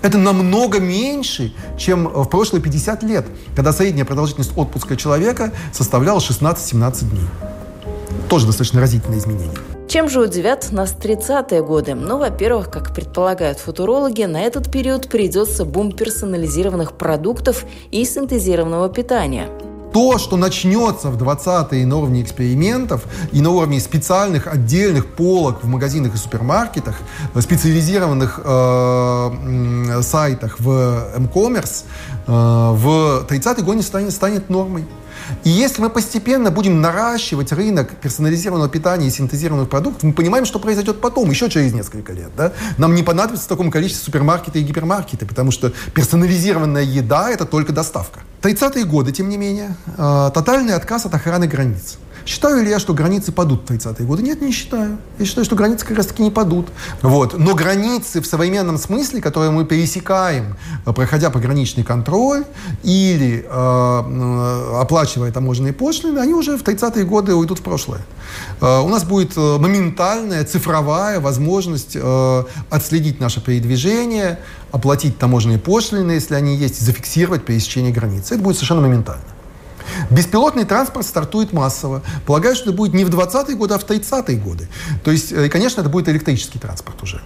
Это 0.00 0.16
намного 0.16 0.80
меньше, 0.80 1.52
чем 1.76 2.08
в 2.08 2.24
прошлые 2.28 2.62
50 2.62 3.02
лет, 3.02 3.26
когда 3.54 3.70
средняя 3.72 4.06
продолжительность 4.06 4.56
отпуска 4.56 4.96
человека 4.96 5.52
составляла 5.72 6.20
16-17 6.20 7.10
дней 7.10 7.28
тоже 8.28 8.46
достаточно 8.46 8.80
разительные 8.80 9.18
изменения. 9.18 9.56
Чем 9.88 10.08
же 10.10 10.20
удивят 10.20 10.70
нас 10.70 10.94
30-е 11.00 11.62
годы? 11.62 11.94
Ну, 11.94 12.18
во-первых, 12.18 12.70
как 12.70 12.94
предполагают 12.94 13.58
футурологи, 13.58 14.24
на 14.24 14.42
этот 14.42 14.70
период 14.70 15.08
придется 15.08 15.64
бум 15.64 15.92
персонализированных 15.92 16.92
продуктов 16.92 17.64
и 17.90 18.04
синтезированного 18.04 18.90
питания. 18.90 19.48
То, 19.92 20.18
что 20.18 20.36
начнется 20.36 21.08
в 21.08 21.16
20-е 21.16 21.86
на 21.86 21.96
уровне 21.96 22.22
экспериментов 22.22 23.04
и 23.32 23.40
на 23.40 23.50
уровне 23.50 23.80
специальных 23.80 24.46
отдельных 24.46 25.06
полок 25.06 25.64
в 25.64 25.66
магазинах 25.66 26.14
и 26.14 26.18
супермаркетах, 26.18 26.96
специализированных 27.40 28.40
э, 28.44 30.02
сайтах 30.02 30.60
в 30.60 30.68
m-commerce, 31.16 31.84
э, 32.26 32.30
в 32.30 33.26
30-е 33.26 33.64
годы 33.64 33.82
станет, 33.82 34.12
станет 34.12 34.50
нормой. 34.50 34.84
И 35.44 35.50
если 35.50 35.82
мы 35.82 35.90
постепенно 35.90 36.50
будем 36.50 36.80
наращивать 36.80 37.52
рынок 37.52 37.96
персонализированного 37.96 38.68
питания 38.70 39.08
и 39.08 39.10
синтезированных 39.10 39.68
продуктов, 39.68 40.02
мы 40.02 40.12
понимаем, 40.12 40.44
что 40.44 40.58
произойдет 40.58 41.00
потом, 41.00 41.30
еще 41.30 41.48
через 41.50 41.72
несколько 41.72 42.12
лет. 42.12 42.30
Да? 42.36 42.52
Нам 42.76 42.94
не 42.94 43.02
понадобится 43.02 43.46
в 43.46 43.48
таком 43.48 43.70
количестве 43.70 44.04
супермаркеты 44.04 44.60
и 44.60 44.62
гипермаркеты, 44.62 45.26
потому 45.26 45.50
что 45.50 45.72
персонализированная 45.94 46.82
еда– 46.82 47.30
это 47.30 47.44
только 47.44 47.72
доставка. 47.72 48.20
30-е 48.42 48.84
годы, 48.84 49.12
тем 49.12 49.28
не 49.28 49.36
менее, 49.36 49.76
э, 49.96 50.30
тотальный 50.32 50.74
отказ 50.74 51.06
от 51.06 51.14
охраны 51.14 51.46
границ. 51.46 51.98
Считаю 52.28 52.62
ли 52.62 52.68
я, 52.68 52.78
что 52.78 52.92
границы 52.92 53.32
падут 53.32 53.62
в 53.62 53.72
30-е 53.72 54.06
годы? 54.06 54.22
Нет, 54.22 54.42
не 54.42 54.52
считаю. 54.52 54.98
Я 55.18 55.24
считаю, 55.24 55.46
что 55.46 55.56
границы 55.56 55.86
как 55.86 55.96
раз-таки 55.96 56.22
не 56.22 56.30
падут. 56.30 56.68
Вот. 57.00 57.38
Но 57.38 57.54
границы 57.54 58.20
в 58.20 58.26
современном 58.26 58.76
смысле, 58.76 59.22
которые 59.22 59.50
мы 59.50 59.64
пересекаем, 59.64 60.58
э, 60.84 60.92
проходя 60.92 61.30
пограничный 61.30 61.84
контроль 61.84 62.44
или 62.82 63.46
э, 63.48 64.78
оплачивая 64.78 65.32
таможенные 65.32 65.72
пошлины, 65.72 66.18
они 66.18 66.34
уже 66.34 66.58
в 66.58 66.62
30-е 66.62 67.06
годы 67.06 67.34
уйдут 67.34 67.60
в 67.60 67.62
прошлое. 67.62 68.02
Э, 68.60 68.80
у 68.82 68.88
нас 68.88 69.04
будет 69.04 69.34
э, 69.38 69.56
моментальная 69.58 70.44
цифровая 70.44 71.20
возможность 71.20 71.96
э, 71.96 72.44
отследить 72.68 73.20
наше 73.20 73.40
передвижение, 73.40 74.38
оплатить 74.70 75.18
таможенные 75.18 75.58
пошлины, 75.58 76.12
если 76.12 76.34
они 76.34 76.56
есть, 76.56 76.78
зафиксировать 76.78 77.46
пересечение 77.46 77.90
границы. 77.90 78.34
Это 78.34 78.42
будет 78.42 78.56
совершенно 78.56 78.82
моментально. 78.82 79.24
Беспилотный 80.10 80.64
транспорт 80.64 81.06
стартует 81.06 81.52
массово. 81.52 82.02
Полагаю, 82.26 82.54
что 82.54 82.70
это 82.70 82.72
будет 82.72 82.94
не 82.94 83.04
в 83.04 83.10
20-е 83.10 83.56
годы, 83.56 83.74
а 83.74 83.78
в 83.78 83.84
30-е 83.84 84.36
годы. 84.38 84.68
То 85.04 85.10
есть, 85.10 85.32
конечно, 85.50 85.80
это 85.80 85.90
будет 85.90 86.08
электрический 86.08 86.58
транспорт 86.58 87.02
уже. 87.02 87.20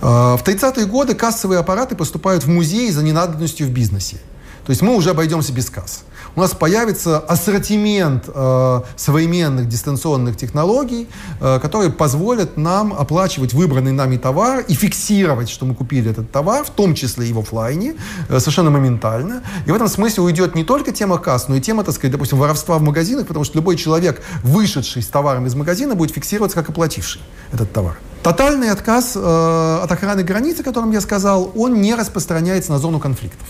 В 0.00 0.40
30-е 0.44 0.86
годы 0.86 1.14
кассовые 1.14 1.60
аппараты 1.60 1.94
поступают 1.94 2.44
в 2.44 2.48
музей 2.48 2.90
за 2.90 3.02
ненадобностью 3.02 3.66
в 3.66 3.70
бизнесе. 3.70 4.18
То 4.66 4.70
есть 4.70 4.82
мы 4.82 4.94
уже 4.94 5.10
обойдемся 5.10 5.52
без 5.52 5.70
касс 5.70 6.04
у 6.34 6.40
нас 6.40 6.52
появится 6.52 7.18
ассортимент 7.18 8.24
э, 8.26 8.80
современных 8.96 9.68
дистанционных 9.68 10.36
технологий, 10.36 11.08
э, 11.40 11.58
которые 11.60 11.90
позволят 11.90 12.56
нам 12.56 12.92
оплачивать 12.92 13.52
выбранный 13.52 13.92
нами 13.92 14.16
товар 14.16 14.64
и 14.66 14.74
фиксировать, 14.74 15.50
что 15.50 15.66
мы 15.66 15.74
купили 15.74 16.10
этот 16.10 16.30
товар, 16.30 16.64
в 16.64 16.70
том 16.70 16.94
числе 16.94 17.28
и 17.28 17.32
в 17.32 17.38
офлайне, 17.38 17.96
э, 18.28 18.38
совершенно 18.38 18.70
моментально. 18.70 19.42
И 19.66 19.70
в 19.70 19.74
этом 19.74 19.88
смысле 19.88 20.22
уйдет 20.22 20.54
не 20.54 20.64
только 20.64 20.92
тема 20.92 21.18
касс, 21.18 21.48
но 21.48 21.56
и 21.56 21.60
тема, 21.60 21.84
так 21.84 21.94
сказать, 21.94 22.12
допустим, 22.12 22.38
воровства 22.38 22.78
в 22.78 22.82
магазинах, 22.82 23.26
потому 23.26 23.44
что 23.44 23.58
любой 23.58 23.76
человек, 23.76 24.22
вышедший 24.42 25.02
с 25.02 25.08
товаром 25.08 25.46
из 25.46 25.54
магазина, 25.54 25.94
будет 25.94 26.14
фиксироваться 26.14 26.56
как 26.56 26.70
оплативший 26.70 27.20
этот 27.52 27.72
товар. 27.72 27.98
Тотальный 28.22 28.70
отказ 28.70 29.14
э, 29.16 29.80
от 29.82 29.90
охраны 29.90 30.22
границ, 30.22 30.60
о 30.60 30.62
котором 30.62 30.92
я 30.92 31.00
сказал, 31.00 31.50
он 31.56 31.80
не 31.80 31.94
распространяется 31.94 32.70
на 32.70 32.78
зону 32.78 33.00
конфликтов. 33.00 33.46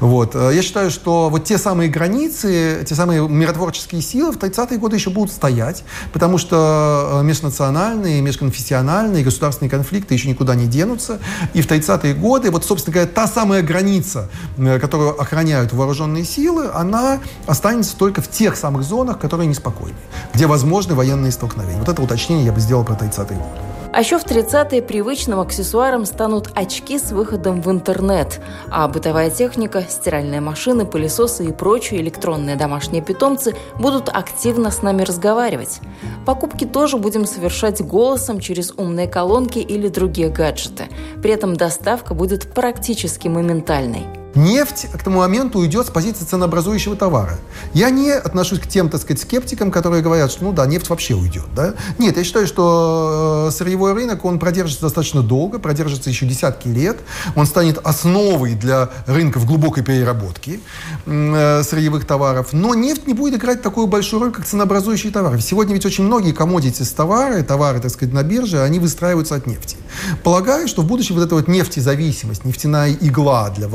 Вот. 0.00 0.34
Э, 0.34 0.50
я 0.54 0.62
считаю, 0.62 0.90
что 0.90 1.28
вот 1.30 1.44
те 1.44 1.58
самые 1.58 1.88
границы, 1.88 2.84
те 2.86 2.94
самые 2.94 3.28
миротворческие 3.28 4.02
силы 4.02 4.32
в 4.32 4.36
30-е 4.36 4.78
годы 4.78 4.96
еще 4.96 5.10
будут 5.10 5.32
стоять, 5.32 5.84
потому 6.12 6.38
что 6.38 7.20
э, 7.20 7.24
межнациональные, 7.24 8.20
межконфессиональные 8.20 9.24
государственные 9.24 9.70
конфликты 9.70 10.14
еще 10.14 10.28
никуда 10.28 10.54
не 10.54 10.66
денутся. 10.66 11.18
И 11.54 11.62
в 11.62 11.66
30-е 11.66 12.14
годы, 12.14 12.50
вот, 12.50 12.64
собственно 12.64 12.94
говоря, 12.94 13.10
та 13.10 13.26
самая 13.26 13.62
граница, 13.62 14.28
э, 14.56 14.78
которую 14.78 15.20
охраняют 15.20 15.72
вооруженные 15.72 16.24
силы, 16.24 16.70
она 16.72 17.20
останется 17.46 17.96
только 17.96 18.22
в 18.22 18.28
тех 18.28 18.56
самых 18.56 18.82
зонах, 18.82 19.18
которые 19.18 19.46
неспокойны, 19.46 19.96
где 20.34 20.46
возможны 20.46 20.94
военные 20.94 21.32
столкновения. 21.32 21.78
Вот 21.78 21.88
это 21.88 22.02
уточнение 22.02 22.46
я 22.46 22.52
бы 22.52 22.60
сделал 22.60 22.84
про 22.84 22.94
30-е 22.94 23.36
годы. 23.36 23.71
А 23.92 24.00
еще 24.00 24.18
в 24.18 24.24
30-е 24.24 24.80
привычным 24.80 25.38
аксессуаром 25.38 26.06
станут 26.06 26.48
очки 26.54 26.98
с 26.98 27.12
выходом 27.12 27.60
в 27.60 27.70
интернет, 27.70 28.40
а 28.70 28.88
бытовая 28.88 29.28
техника, 29.28 29.84
стиральные 29.86 30.40
машины, 30.40 30.86
пылесосы 30.86 31.44
и 31.44 31.52
прочие 31.52 32.00
электронные 32.00 32.56
домашние 32.56 33.02
питомцы 33.02 33.54
будут 33.78 34.08
активно 34.08 34.70
с 34.70 34.80
нами 34.80 35.02
разговаривать. 35.02 35.80
Покупки 36.24 36.64
тоже 36.64 36.96
будем 36.96 37.26
совершать 37.26 37.82
голосом 37.82 38.40
через 38.40 38.72
умные 38.72 39.08
колонки 39.08 39.58
или 39.58 39.88
другие 39.88 40.30
гаджеты. 40.30 40.84
При 41.22 41.32
этом 41.32 41.54
доставка 41.54 42.14
будет 42.14 42.54
практически 42.54 43.28
моментальной. 43.28 44.21
Нефть 44.34 44.86
к 44.92 45.02
тому 45.02 45.18
моменту 45.18 45.58
уйдет 45.58 45.86
с 45.86 45.90
позиции 45.90 46.24
ценообразующего 46.24 46.96
товара. 46.96 47.38
Я 47.74 47.90
не 47.90 48.10
отношусь 48.10 48.60
к 48.60 48.66
тем, 48.66 48.88
так 48.88 49.00
сказать, 49.00 49.20
скептикам, 49.20 49.70
которые 49.70 50.02
говорят, 50.02 50.30
что, 50.30 50.44
ну 50.44 50.52
да, 50.52 50.66
нефть 50.66 50.88
вообще 50.88 51.14
уйдет. 51.14 51.44
Да? 51.54 51.74
Нет, 51.98 52.16
я 52.16 52.24
считаю, 52.24 52.46
что 52.46 53.48
э, 53.48 53.52
сырьевой 53.52 53.92
рынок, 53.92 54.24
он 54.24 54.38
продержится 54.38 54.82
достаточно 54.82 55.22
долго, 55.22 55.58
продержится 55.58 56.08
еще 56.08 56.26
десятки 56.26 56.68
лет. 56.68 56.98
Он 57.36 57.46
станет 57.46 57.78
основой 57.84 58.54
для 58.54 58.88
рынков 59.06 59.44
глубокой 59.44 59.82
переработки 59.82 60.60
э, 61.04 61.62
сырьевых 61.62 62.06
товаров. 62.06 62.48
Но 62.52 62.74
нефть 62.74 63.06
не 63.06 63.14
будет 63.14 63.34
играть 63.34 63.60
такую 63.60 63.86
большую 63.86 64.22
роль, 64.22 64.32
как 64.32 64.46
ценообразующий 64.46 65.10
товар. 65.10 65.40
Сегодня 65.42 65.74
ведь 65.74 65.84
очень 65.84 66.04
многие 66.04 66.32
коммодити 66.32 66.82
с 66.82 66.90
товары, 66.90 67.42
товары, 67.42 67.80
так 67.80 67.90
сказать, 67.90 68.14
на 68.14 68.22
бирже, 68.22 68.62
они 68.62 68.78
выстраиваются 68.78 69.34
от 69.34 69.46
нефти. 69.46 69.76
Полагаю, 70.22 70.68
что 70.68 70.82
в 70.82 70.86
будущем 70.86 71.16
вот 71.16 71.24
эта 71.24 71.34
вот 71.34 71.48
нефтезависимость, 71.48 72.44
нефтяная 72.44 72.96
игла 73.00 73.50
для 73.50 73.68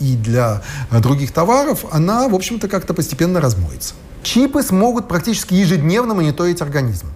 и 0.00 0.16
для 0.16 0.62
э, 0.90 1.00
других 1.00 1.32
товаров, 1.32 1.84
она, 1.90 2.28
в 2.28 2.34
общем-то, 2.34 2.68
как-то 2.68 2.94
постепенно 2.94 3.40
размоется. 3.40 3.94
Чипы 4.22 4.62
смогут 4.62 5.08
практически 5.08 5.54
ежедневно 5.54 6.14
мониторить 6.14 6.60
организм. 6.60 7.06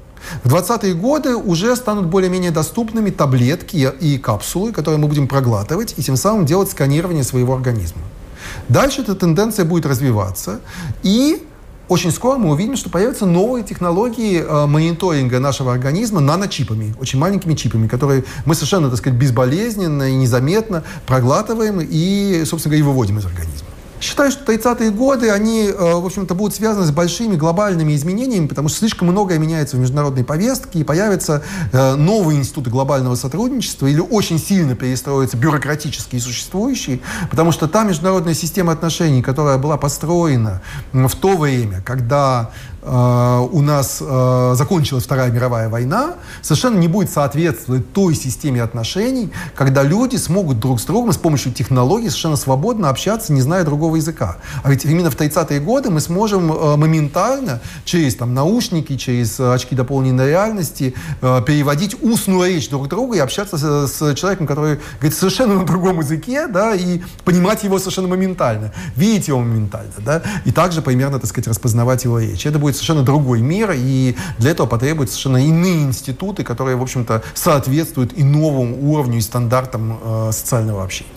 В 0.44 0.54
20-е 0.54 0.94
годы 0.94 1.36
уже 1.36 1.74
станут 1.76 2.06
более-менее 2.06 2.50
доступными 2.50 3.10
таблетки 3.10 3.90
и 4.00 4.18
капсулы, 4.18 4.72
которые 4.72 4.98
мы 4.98 5.08
будем 5.08 5.26
проглатывать, 5.26 5.94
и 5.96 6.02
тем 6.02 6.16
самым 6.16 6.46
делать 6.46 6.70
сканирование 6.70 7.24
своего 7.24 7.54
организма. 7.54 8.02
Дальше 8.68 9.02
эта 9.02 9.14
тенденция 9.14 9.64
будет 9.64 9.86
развиваться, 9.86 10.60
и 11.02 11.46
очень 11.92 12.10
скоро 12.10 12.38
мы 12.38 12.50
увидим, 12.50 12.74
что 12.74 12.88
появятся 12.88 13.26
новые 13.26 13.64
технологии 13.64 14.40
э, 14.40 14.66
мониторинга 14.66 15.38
нашего 15.40 15.72
организма 15.72 16.20
наночипами, 16.20 16.94
очень 16.98 17.18
маленькими 17.18 17.54
чипами, 17.54 17.86
которые 17.86 18.24
мы 18.46 18.54
совершенно, 18.54 18.88
так 18.88 18.98
сказать, 18.98 19.18
безболезненно 19.18 20.10
и 20.10 20.14
незаметно 20.14 20.84
проглатываем 21.06 21.80
и, 21.82 22.44
собственно 22.46 22.76
говоря, 22.76 22.84
и 22.84 22.88
выводим 22.88 23.18
из 23.18 23.26
организма. 23.26 23.71
Считаю, 24.02 24.32
что 24.32 24.52
30-е 24.52 24.90
годы, 24.90 25.30
они, 25.30 25.68
э, 25.68 25.72
в 25.76 26.04
общем-то, 26.04 26.34
будут 26.34 26.56
связаны 26.56 26.84
с 26.84 26.90
большими 26.90 27.36
глобальными 27.36 27.94
изменениями, 27.94 28.48
потому 28.48 28.68
что 28.68 28.78
слишком 28.78 29.06
многое 29.06 29.38
меняется 29.38 29.76
в 29.76 29.78
международной 29.78 30.24
повестке, 30.24 30.80
и 30.80 30.84
появятся 30.84 31.44
э, 31.70 31.94
новые 31.94 32.40
институты 32.40 32.68
глобального 32.68 33.14
сотрудничества, 33.14 33.86
или 33.86 34.00
очень 34.00 34.40
сильно 34.40 34.74
перестроятся 34.74 35.36
бюрократические 35.36 36.20
существующие, 36.20 36.98
потому 37.30 37.52
что 37.52 37.68
та 37.68 37.84
международная 37.84 38.34
система 38.34 38.72
отношений, 38.72 39.22
которая 39.22 39.56
была 39.58 39.76
построена 39.76 40.62
в 40.92 41.14
то 41.14 41.36
время, 41.36 41.80
когда 41.86 42.50
у 42.84 43.60
нас 43.60 43.98
э, 44.00 44.54
закончилась 44.56 45.04
Вторая 45.04 45.30
мировая 45.30 45.68
война, 45.68 46.14
совершенно 46.40 46.78
не 46.78 46.88
будет 46.88 47.10
соответствовать 47.10 47.92
той 47.92 48.14
системе 48.16 48.60
отношений, 48.62 49.30
когда 49.54 49.84
люди 49.84 50.16
смогут 50.16 50.58
друг 50.58 50.80
с 50.80 50.84
другом 50.84 51.12
с 51.12 51.16
помощью 51.16 51.52
технологий 51.52 52.08
совершенно 52.08 52.36
свободно 52.36 52.88
общаться, 52.88 53.32
не 53.32 53.40
зная 53.40 53.64
другого 53.64 53.96
языка. 53.96 54.38
А 54.64 54.70
ведь 54.70 54.84
именно 54.84 55.10
в 55.12 55.16
30-е 55.16 55.60
годы 55.60 55.90
мы 55.90 56.00
сможем 56.00 56.52
э, 56.52 56.76
моментально 56.76 57.60
через 57.84 58.16
там, 58.16 58.34
наушники, 58.34 58.96
через 58.96 59.38
очки 59.38 59.76
дополненной 59.76 60.28
реальности 60.28 60.94
переводить 61.20 61.96
устную 62.02 62.48
речь 62.48 62.68
друг 62.68 62.88
друга 62.88 63.16
и 63.16 63.20
общаться 63.20 63.56
с, 63.58 63.92
с 63.92 64.14
человеком, 64.16 64.46
который 64.46 64.80
говорит 64.98 65.16
совершенно 65.16 65.54
на 65.54 65.64
другом 65.64 66.00
языке, 66.00 66.48
да, 66.48 66.74
и 66.74 67.00
понимать 67.24 67.62
его 67.62 67.78
совершенно 67.78 68.08
моментально, 68.08 68.72
видеть 68.96 69.28
его 69.28 69.38
моментально, 69.38 69.92
да, 69.98 70.22
и 70.44 70.52
также 70.52 70.82
примерно, 70.82 71.18
так 71.18 71.28
сказать, 71.28 71.48
распознавать 71.48 72.04
его 72.04 72.18
речь. 72.18 72.44
Это 72.46 72.58
будет 72.58 72.71
будет 72.72 72.76
совершенно 72.76 73.02
другой 73.02 73.40
мир, 73.40 73.72
и 73.74 74.16
для 74.38 74.50
этого 74.50 74.66
потребуются 74.66 75.14
совершенно 75.14 75.46
иные 75.46 75.82
институты, 75.82 76.42
которые, 76.42 76.76
в 76.76 76.82
общем-то, 76.82 77.22
соответствуют 77.34 78.12
и 78.18 78.24
новому 78.24 78.90
уровню, 78.90 79.18
и 79.18 79.20
стандартам 79.20 79.98
э, 80.02 80.30
социального 80.32 80.82
общения. 80.82 81.10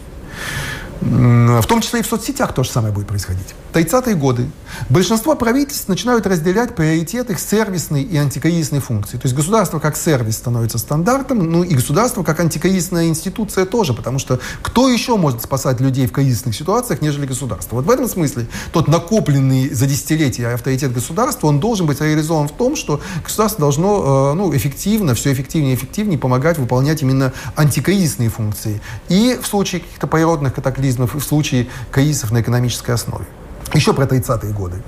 В 1.01 1.65
том 1.67 1.81
числе 1.81 1.99
и 1.99 2.03
в 2.03 2.07
соцсетях 2.07 2.53
то 2.53 2.63
же 2.63 2.69
самое 2.69 2.93
будет 2.93 3.07
происходить. 3.07 3.53
30-е 3.75 4.15
годы 4.15 4.47
большинство 4.89 5.35
правительств 5.35 5.89
начинают 5.89 6.25
разделять 6.25 6.75
приоритеты 6.75 7.37
сервисной 7.37 8.03
и 8.03 8.15
антикризисной 8.15 8.79
функции. 8.79 9.17
То 9.17 9.25
есть 9.25 9.35
государство 9.35 9.79
как 9.79 9.97
сервис 9.97 10.37
становится 10.37 10.77
стандартом, 10.77 11.39
ну 11.39 11.63
и 11.63 11.75
государство 11.75 12.23
как 12.23 12.39
антикризисная 12.39 13.07
институция 13.07 13.65
тоже, 13.65 13.93
потому 13.93 14.17
что 14.17 14.39
кто 14.61 14.87
еще 14.87 15.17
может 15.17 15.41
спасать 15.41 15.81
людей 15.81 16.07
в 16.07 16.13
кризисных 16.13 16.55
ситуациях, 16.55 17.01
нежели 17.01 17.25
государство? 17.25 17.75
Вот 17.75 17.85
в 17.85 17.89
этом 17.89 18.07
смысле 18.07 18.47
тот 18.71 18.87
накопленный 18.87 19.69
за 19.69 19.87
десятилетия 19.87 20.47
авторитет 20.47 20.93
государства, 20.93 21.47
он 21.47 21.59
должен 21.59 21.85
быть 21.85 21.99
реализован 21.99 22.47
в 22.47 22.53
том, 22.53 22.77
что 22.77 23.01
государство 23.23 23.59
должно 23.59 24.31
э, 24.31 24.33
ну, 24.35 24.55
эффективно, 24.55 25.15
все 25.15 25.33
эффективнее 25.33 25.73
и 25.73 25.75
эффективнее 25.75 26.17
помогать 26.17 26.57
выполнять 26.57 27.01
именно 27.01 27.33
антикризисные 27.55 28.29
функции. 28.29 28.81
И 29.09 29.37
в 29.41 29.45
случае 29.45 29.81
каких-то 29.81 30.07
природных 30.07 30.53
катаклизмов, 30.53 31.15
и 31.15 31.19
в 31.19 31.23
случае 31.23 31.67
кризисов 31.91 32.31
на 32.31 32.41
экономической 32.41 32.91
основе. 32.91 33.25
Еще 33.73 33.93
про 33.93 34.05
30-е 34.05 34.53
годы. 34.53 34.81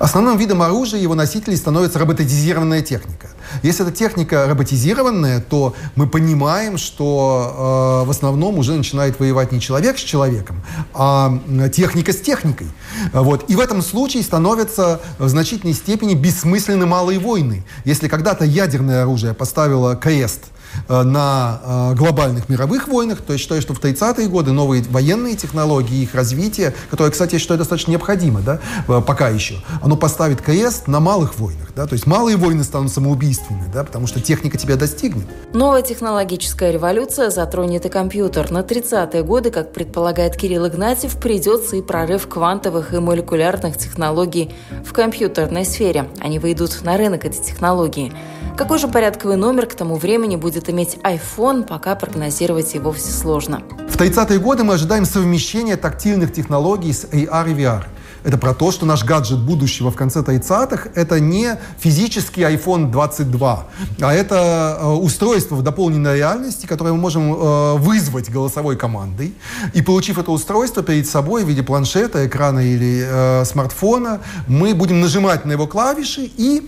Основным 0.00 0.36
видом 0.36 0.60
оружия 0.62 1.00
его 1.00 1.14
носителей 1.14 1.56
становится 1.56 1.98
роботизированная 1.98 2.82
техника. 2.82 3.28
Если 3.62 3.86
эта 3.86 3.94
техника 3.94 4.46
роботизированная, 4.48 5.40
то 5.40 5.74
мы 5.94 6.06
понимаем, 6.06 6.76
что 6.76 8.02
э, 8.02 8.06
в 8.06 8.10
основном 8.10 8.58
уже 8.58 8.74
начинает 8.74 9.18
воевать 9.20 9.52
не 9.52 9.60
человек 9.60 9.98
с 9.98 10.02
человеком, 10.02 10.62
а 10.92 11.38
техника 11.72 12.12
с 12.12 12.20
техникой. 12.20 12.66
Вот. 13.12 13.48
И 13.48 13.56
в 13.56 13.60
этом 13.60 13.82
случае 13.82 14.22
становятся 14.22 15.00
в 15.18 15.28
значительной 15.28 15.74
степени 15.74 16.14
бессмысленны 16.14 16.86
малые 16.86 17.18
войны. 17.18 17.64
Если 17.84 18.08
когда-то 18.08 18.44
ядерное 18.44 19.02
оружие 19.02 19.34
поставило 19.34 19.96
крест 19.96 20.40
э, 20.44 20.54
на 20.88 21.60
э, 21.62 21.94
глобальных 21.94 22.48
мировых 22.48 22.88
войнах, 22.88 23.20
то 23.20 23.32
я 23.32 23.38
считаю, 23.38 23.62
что 23.62 23.74
в 23.74 23.80
30-е 23.80 24.28
годы 24.28 24.52
новые 24.52 24.82
военные 24.84 25.36
технологии, 25.36 26.02
их 26.02 26.14
развитие, 26.14 26.74
которое, 26.90 27.10
кстати, 27.10 27.34
я 27.34 27.38
считаю 27.38 27.58
достаточно 27.58 27.90
необходимо, 27.90 28.40
да, 28.40 28.60
пока 29.00 29.28
еще, 29.28 29.56
оно 29.82 29.96
поставит 29.96 30.40
крест 30.40 30.88
на 30.88 31.00
малых 31.00 31.38
войнах, 31.38 31.68
да, 31.74 31.86
то 31.86 31.94
есть 31.94 32.06
малые 32.06 32.36
войны 32.36 32.64
станут 32.64 32.92
самоубийственными, 32.92 33.70
да, 33.72 33.84
потому 33.84 34.06
что 34.06 34.20
техника 34.20 34.58
тебя 34.58 34.76
достигнет. 34.76 35.26
Новая 35.52 35.82
технологическая 35.82 36.72
революция 36.72 37.30
затронет 37.30 37.86
и 37.86 37.88
компьютер. 37.88 38.50
На 38.50 38.60
30-е 38.60 39.22
годы, 39.22 39.50
как 39.50 39.72
предполагает 39.72 40.36
Кирилл 40.36 40.66
Игнатьев, 40.66 41.16
придется 41.16 41.76
и 41.76 41.82
прорыв 41.82 42.28
квантовых 42.28 42.92
и 42.92 42.98
молекулярных 42.98 43.76
технологий 43.76 44.54
в 44.84 44.92
компьютерной 44.92 45.64
сфере. 45.64 46.08
Они 46.20 46.38
выйдут 46.38 46.82
на 46.82 46.96
рынок 46.96 47.24
эти 47.24 47.40
технологии. 47.40 48.12
Какой 48.56 48.78
же 48.78 48.86
порядковый 48.86 49.36
номер 49.36 49.66
к 49.66 49.74
тому 49.74 49.96
времени 49.96 50.36
будет 50.36 50.63
иметь 50.70 50.98
iPhone, 51.02 51.66
пока 51.66 51.94
прогнозировать 51.94 52.74
его 52.74 52.92
все 52.92 53.10
сложно. 53.10 53.62
В 53.88 53.96
30-е 53.96 54.38
годы 54.38 54.64
мы 54.64 54.74
ожидаем 54.74 55.04
совмещения 55.04 55.76
тактильных 55.76 56.32
технологий 56.32 56.92
с 56.92 57.04
AR 57.04 57.50
и 57.50 57.54
VR. 57.54 57.84
Это 58.24 58.38
про 58.38 58.54
то, 58.54 58.72
что 58.72 58.86
наш 58.86 59.04
гаджет 59.04 59.38
будущего 59.38 59.90
в 59.90 59.96
конце 59.96 60.20
30-х— 60.20 60.88
это 60.94 61.20
не 61.20 61.58
физический 61.78 62.40
iPhone 62.40 62.90
22, 62.90 63.66
а 64.00 64.14
это 64.14 64.78
э, 64.80 64.86
устройство 64.86 65.56
в 65.56 65.62
дополненной 65.62 66.16
реальности, 66.16 66.64
которое 66.64 66.92
мы 66.94 67.00
можем 67.00 67.34
э, 67.34 67.74
вызвать 67.74 68.30
голосовой 68.30 68.76
командой. 68.76 69.34
И 69.74 69.82
получив 69.82 70.18
это 70.18 70.30
устройство 70.30 70.82
перед 70.82 71.06
собой 71.06 71.44
в 71.44 71.48
виде 71.48 71.62
планшета, 71.62 72.26
экрана 72.26 72.60
или 72.60 73.04
э, 73.06 73.44
смартфона, 73.44 74.22
мы 74.48 74.74
будем 74.74 75.02
нажимать 75.02 75.44
на 75.44 75.52
его 75.52 75.66
клавиши 75.66 76.30
и 76.38 76.66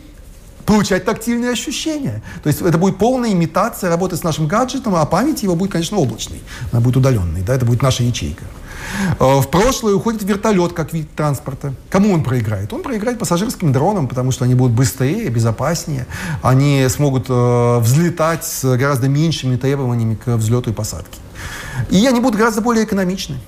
получать 0.66 1.04
тактильные 1.04 1.52
ощущения. 1.52 2.22
То 2.42 2.48
есть 2.48 2.60
это 2.60 2.76
будет 2.76 2.98
полная 2.98 3.32
имитация 3.32 3.88
работы 3.88 4.16
с 4.16 4.22
нашим 4.22 4.48
гаджетом, 4.48 4.94
а 4.96 5.06
память 5.06 5.42
его 5.42 5.54
будет, 5.54 5.72
конечно, 5.72 5.96
облачной. 5.96 6.40
Она 6.72 6.80
будет 6.80 6.96
удаленной, 6.96 7.42
да, 7.42 7.54
это 7.54 7.64
будет 7.64 7.82
наша 7.82 8.02
ячейка. 8.02 8.44
Э, 9.18 9.40
в 9.40 9.48
прошлое 9.48 9.94
уходит 9.94 10.22
вертолет 10.22 10.72
как 10.72 10.92
вид 10.92 11.08
транспорта. 11.14 11.74
Кому 11.90 12.12
он 12.12 12.22
проиграет? 12.22 12.72
Он 12.72 12.82
проиграет 12.82 13.18
пассажирским 13.18 13.72
дронам, 13.72 14.08
потому 14.08 14.32
что 14.32 14.44
они 14.44 14.54
будут 14.54 14.74
быстрее, 14.74 15.28
безопаснее. 15.28 16.06
Они 16.42 16.86
смогут 16.88 17.26
э, 17.28 17.78
взлетать 17.78 18.44
с 18.44 18.76
гораздо 18.76 19.08
меньшими 19.08 19.56
требованиями 19.56 20.16
к 20.16 20.36
взлету 20.36 20.70
и 20.70 20.72
посадке. 20.72 21.18
И 21.90 22.06
они 22.06 22.20
будут 22.20 22.38
гораздо 22.38 22.60
более 22.60 22.84
экономичны. 22.84 23.38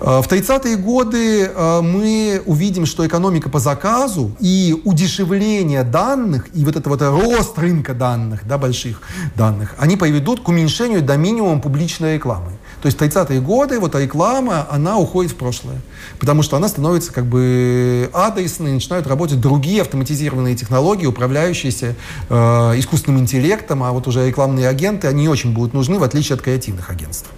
Э, 0.00 0.20
в 0.22 0.28
30-е 0.28 0.76
годы 0.76 1.44
э, 1.44 1.80
мы 1.80 2.42
увидим, 2.46 2.86
что 2.86 3.06
экономика 3.06 3.48
по 3.48 3.58
заказу 3.58 4.30
и 4.40 4.80
удешевление 4.84 5.82
данных, 5.82 6.48
и 6.54 6.64
вот 6.64 6.76
это 6.76 6.88
вот 6.88 7.02
рост 7.02 7.58
рынка 7.58 7.94
данных, 7.94 8.46
да, 8.46 8.58
больших 8.58 9.00
данных, 9.36 9.74
они 9.78 9.96
приведут 9.96 10.40
к 10.40 10.48
уменьшению 10.48 11.02
до 11.02 11.16
минимума 11.16 11.60
публичной 11.60 12.14
рекламы. 12.14 12.52
То 12.80 12.86
есть 12.86 12.96
в 12.98 13.02
30-е 13.02 13.40
годы 13.40 13.80
вот 13.80 13.96
реклама, 13.96 14.66
она 14.70 14.98
уходит 14.98 15.32
в 15.32 15.34
прошлое, 15.34 15.80
потому 16.20 16.42
что 16.42 16.56
она 16.56 16.68
становится 16.68 17.12
как 17.12 17.26
бы 17.26 18.08
адресной, 18.12 18.72
начинают 18.72 19.08
работать 19.08 19.40
другие 19.40 19.82
автоматизированные 19.82 20.54
технологии, 20.54 21.06
управляющиеся 21.06 21.96
э, 22.28 22.34
искусственным 22.78 23.20
интеллектом, 23.20 23.82
а 23.82 23.90
вот 23.90 24.06
уже 24.06 24.26
рекламные 24.28 24.68
агенты, 24.68 25.08
они 25.08 25.22
не 25.22 25.28
очень 25.28 25.52
будут 25.52 25.74
нужны, 25.74 25.98
в 25.98 26.04
отличие 26.04 26.36
от 26.36 26.42
креативных 26.42 26.88
агентств. 26.90 27.28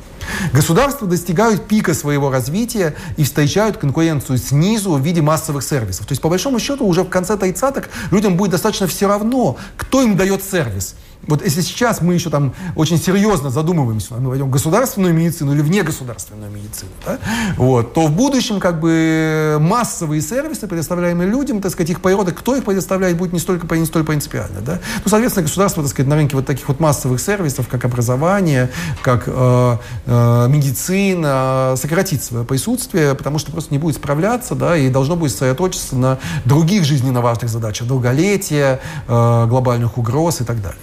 Государства 0.52 1.06
достигают 1.06 1.66
пика 1.66 1.94
своего 1.94 2.30
развития 2.30 2.94
и 3.16 3.24
встречают 3.24 3.76
конкуренцию 3.76 4.38
снизу 4.38 4.92
в 4.92 5.00
виде 5.00 5.22
массовых 5.22 5.62
сервисов. 5.62 6.06
То 6.06 6.12
есть, 6.12 6.22
по 6.22 6.28
большому 6.28 6.58
счету, 6.58 6.86
уже 6.86 7.02
в 7.02 7.08
конце 7.08 7.34
30-х 7.34 7.88
людям 8.10 8.36
будет 8.36 8.52
достаточно 8.52 8.86
все 8.86 9.08
равно, 9.08 9.56
кто 9.76 10.02
им 10.02 10.16
дает 10.16 10.42
сервис– 10.42 10.94
вот 11.26 11.44
если 11.44 11.60
сейчас 11.60 12.00
мы 12.00 12.14
еще 12.14 12.30
там 12.30 12.54
очень 12.76 12.98
серьезно 12.98 13.50
задумываемся, 13.50 14.14
мы 14.14 14.30
войдем 14.30 14.46
в 14.46 14.50
государственную 14.50 15.14
медицину 15.14 15.54
или 15.54 15.60
в 15.60 15.70
негосударственную 15.70 16.50
медицину, 16.50 16.90
да, 17.04 17.18
вот, 17.56 17.94
то 17.94 18.06
в 18.06 18.12
будущем 18.12 18.58
как 18.60 18.80
бы 18.80 19.58
массовые 19.60 20.22
сервисы, 20.22 20.66
предоставляемые 20.66 21.28
людям, 21.28 21.60
так 21.60 21.72
сказать, 21.72 21.90
их 21.90 22.00
природа, 22.00 22.32
кто 22.32 22.56
их 22.56 22.64
предоставляет, 22.64 23.16
будет 23.16 23.32
не 23.32 23.38
столько, 23.38 23.74
не 23.76 23.84
столь 23.84 24.04
принципиально. 24.04 24.60
Да? 24.60 24.80
Ну, 25.04 25.10
соответственно, 25.10 25.46
государство, 25.46 25.82
так 25.82 25.90
сказать, 25.90 26.08
на 26.08 26.16
рынке 26.16 26.36
вот 26.36 26.46
таких 26.46 26.66
вот 26.68 26.80
массовых 26.80 27.20
сервисов, 27.20 27.68
как 27.68 27.84
образование, 27.84 28.70
как 29.02 29.24
э, 29.26 29.76
э, 30.06 30.46
медицина, 30.48 31.74
сократит 31.76 32.22
свое 32.22 32.44
присутствие, 32.44 33.14
потому 33.14 33.38
что 33.38 33.52
просто 33.52 33.72
не 33.72 33.78
будет 33.78 33.96
справляться, 33.96 34.54
да, 34.54 34.76
и 34.76 34.88
должно 34.88 35.16
будет 35.16 35.32
сосредоточиться 35.32 35.96
на 35.96 36.18
других 36.44 36.84
жизненно 36.84 37.20
важных 37.20 37.50
задачах, 37.50 37.86
долголетия, 37.86 38.80
э, 39.06 39.46
глобальных 39.48 39.98
угроз 39.98 40.40
и 40.40 40.44
так 40.44 40.60
далее. 40.62 40.80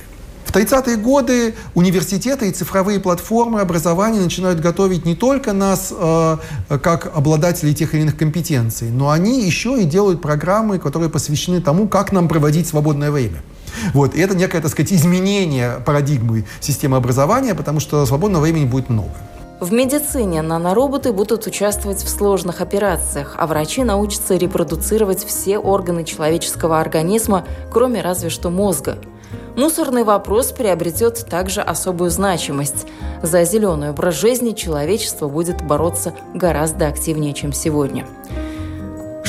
В 0.58 0.60
30-е 0.60 0.98
годы 0.98 1.54
университеты 1.76 2.50
и 2.50 2.52
цифровые 2.52 3.00
платформы 3.00 3.62
образования 3.62 4.20
начинают 4.20 4.60
готовить 4.60 5.06
не 5.06 5.13
только 5.13 5.54
нас 5.54 5.93
э, 5.96 6.38
как 6.82 7.15
обладателей 7.15 7.76
тех 7.76 7.93
или 7.93 8.02
иных 8.02 8.17
компетенций, 8.17 8.89
но 8.89 9.12
они 9.12 9.46
еще 9.46 9.80
и 9.80 9.84
делают 9.84 10.20
программы, 10.20 10.80
которые 10.80 11.12
посвящены 11.12 11.62
тому, 11.62 11.88
как 11.88 12.12
нам 12.12 12.28
проводить 12.28 12.65
свободное 12.65 13.12
время. 13.12 13.43
Вот. 13.93 14.15
И 14.15 14.20
это 14.20 14.36
некое, 14.36 14.60
так 14.60 14.72
сказать, 14.72 14.91
изменение 14.93 15.80
парадигмы 15.86 16.46
системы 16.60 16.98
образования, 16.98 17.54
потому 17.54 17.80
что 17.80 18.04
свободного 18.08 18.41
времени 18.41 18.65
будет 18.65 18.89
много. 18.89 19.12
В 19.60 19.72
медицине 19.72 20.41
нанороботы 20.41 21.13
будут 21.13 21.46
участвовать 21.46 22.02
в 22.02 22.10
сложных 22.10 22.62
операциях, 22.62 23.36
а 23.38 23.46
врачи 23.46 23.84
научатся 23.84 24.36
репродуцировать 24.36 25.24
все 25.24 25.60
органы 25.60 26.04
человеческого 26.04 26.82
организма, 26.82 27.46
кроме 27.72 28.02
разве 28.02 28.32
что 28.32 28.50
мозга– 28.50 28.98
Мусорный 29.56 30.04
вопрос 30.04 30.52
приобретет 30.52 31.26
также 31.30 31.62
особую 31.62 32.12
значимость. 32.12 32.86
За 33.24 33.44
зеленый 33.44 33.90
образ 33.90 34.16
жизни 34.20 34.52
человечество 34.52 35.28
будет 35.28 35.63
бороться 35.63 36.13
гораздо 36.34 36.88
активнее, 36.88 37.34
чем 37.34 37.54
сегодня. 37.54 38.06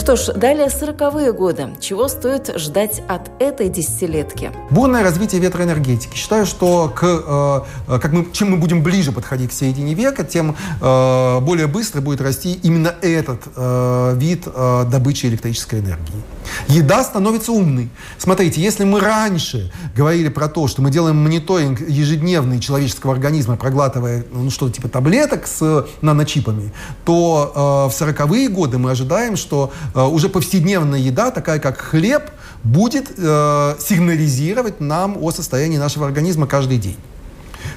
Что 0.09 0.17
ж, 0.17 0.33
далее 0.35 0.71
сороковые 0.71 1.35
годы. 1.35 1.69
Чего 1.81 2.09
стоит 2.09 2.59
ждать 2.59 3.03
от 3.09 3.31
этой 3.43 3.69
десятилетки? 3.69 4.51
Бурное 4.71 5.03
развитие 5.03 5.39
ветроэнергетики. 5.39 6.17
Считаю, 6.17 6.47
что 6.47 6.89
к, 6.89 7.05
э, 7.05 7.61
э, 7.89 7.99
как 7.99 8.13
мы, 8.13 8.27
чем 8.33 8.53
мы 8.53 8.57
будем 8.57 8.83
ближе 8.83 9.13
подходить 9.13 9.51
к 9.51 9.53
середине 9.53 9.93
века, 9.93 10.25
тем 10.25 10.57
э, 10.81 11.41
более 11.41 11.67
быстро 11.67 12.01
будет 12.01 12.23
расти 12.23 12.59
именно 12.63 12.95
этот 13.03 13.43
э, 13.55 14.15
вид 14.17 14.45
э, 14.47 14.85
добычи 14.91 15.27
электрической 15.27 15.81
энергии. 15.81 16.23
Еда 16.69 17.05
становится 17.05 17.53
умной. 17.53 17.89
Смотрите, 18.17 18.61
если 18.61 18.85
мы 18.85 19.01
раньше 19.01 19.71
говорили 19.97 20.29
про 20.29 20.49
то, 20.49 20.69
что 20.69 20.83
мы 20.83 20.91
делаем 20.91 21.17
мониторинг 21.23 21.81
ежедневный 21.81 22.61
человеческого 22.61 23.13
организма, 23.13 23.57
проглатывая 23.57 24.25
ну, 24.33 24.51
что-то 24.51 24.73
типа 24.73 24.89
таблеток 24.89 25.47
с 25.47 25.87
наночипами, 26.01 26.73
то 27.05 27.89
э, 27.91 27.93
в 27.93 28.03
40-е 28.03 28.49
годы 28.49 28.79
мы 28.79 28.91
ожидаем, 28.91 29.37
что 29.37 29.73
э, 29.95 29.98
уже 30.07 30.29
повседневная 30.29 31.01
еда, 31.01 31.31
такая 31.31 31.59
как 31.59 31.79
хлеб, 31.81 32.31
будет 32.63 33.13
э, 33.17 33.75
сигнализировать 33.81 34.81
нам 34.81 35.17
о 35.21 35.31
состоянии 35.31 35.79
нашего 35.79 36.07
организма 36.07 36.47
каждый 36.47 36.79
день. 36.79 36.97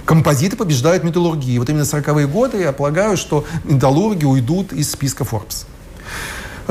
Композиты 0.05 0.55
побеждают 0.55 1.03
металлургии. 1.03 1.57
Вот 1.57 1.69
именно 1.69 1.83
40-е 1.83 2.27
годы 2.27 2.61
я 2.61 2.71
полагаю, 2.71 3.17
что 3.17 3.45
металлурги 3.63 4.25
уйдут 4.25 4.73
из 4.73 4.91
списка 4.91 5.23
Forbes. 5.23 5.65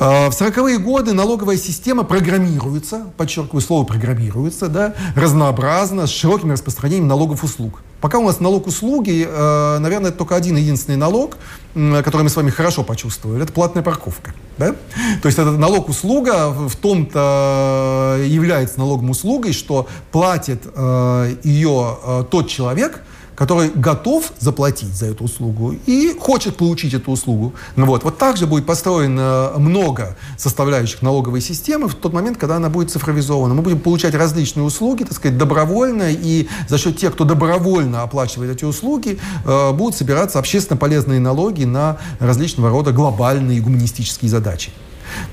Э, 0.01 0.31
в 0.31 0.33
40-е 0.33 0.79
годы 0.79 1.13
налоговая 1.13 1.59
система 1.59 2.05
программируется, 2.05 3.03
подчеркиваю 3.19 3.61
слово 3.61 3.85
программируется, 3.85 4.69
да, 4.69 4.95
разнообразно, 5.15 6.07
с 6.07 6.11
широким 6.11 6.53
распространением 6.53 7.07
налогов 7.07 7.45
услуг. 7.45 7.83
Пока 8.01 8.19
у 8.19 8.25
нас 8.25 8.41
налог 8.41 8.67
услуги, 8.67 9.29
э, 9.29 9.79
наверное, 9.79 10.09
это 10.09 10.17
только 10.17 10.37
один 10.37 10.57
единственный 10.57 10.97
налог, 10.97 11.37
который 11.75 12.23
мы 12.23 12.31
с 12.31 12.37
вами 12.37 12.49
хорошо 12.49 12.83
почувствовали, 12.83 13.43
это 13.43 13.53
платная 13.53 13.83
парковка. 13.83 14.35
Да? 14.57 14.75
То 15.21 15.27
есть 15.27 15.39
этот 15.39 15.59
налог 15.59 15.91
услуга 15.91 16.49
в 16.49 16.75
том-то 16.77 18.21
является 18.25 18.79
налогом 18.79 19.11
услугой, 19.11 19.53
что 19.53 19.87
платит 20.13 20.63
э, 20.75 21.35
ее 21.45 22.27
тот 22.31 22.49
человек, 22.49 23.03
который 23.41 23.71
готов 23.71 24.35
заплатить 24.39 24.95
за 24.95 25.07
эту 25.07 25.25
услугу 25.25 25.75
и 25.87 26.15
хочет 26.21 26.57
получить 26.57 26.93
эту 26.93 27.11
услугу. 27.11 27.55
Ну 27.75 27.87
вот, 27.87 28.05
вот 28.05 28.19
так 28.19 28.37
же 28.37 28.47
будет 28.47 28.67
построено 28.67 29.53
много 29.57 30.19
составляющих 30.37 31.01
налоговой 31.01 31.41
системы 31.41 31.89
в 31.89 31.95
тот 31.95 32.13
момент, 32.13 32.37
когда 32.37 32.57
она 32.57 32.69
будет 32.69 32.91
цифровизована. 32.91 33.55
Мы 33.55 33.63
будем 33.63 33.81
получать 33.81 34.15
различные 34.15 34.65
услуги, 34.65 35.05
так 35.05 35.15
сказать, 35.15 35.39
добровольно, 35.39 36.11
и 36.11 36.49
за 36.69 36.77
счет 36.77 36.99
тех, 36.99 37.15
кто 37.15 37.25
добровольно 37.25 38.03
оплачивает 38.03 38.55
эти 38.55 38.67
услуги, 38.67 39.19
э, 39.47 39.73
будут 39.73 39.97
собираться 39.97 40.39
общественно 40.39 40.77
полезные 40.77 41.19
налоги 41.19 41.65
на 41.65 41.97
различного 42.19 42.69
рода 42.69 42.93
глобальные 42.93 43.63
гуманистические 43.63 44.31
задачи. 44.31 44.71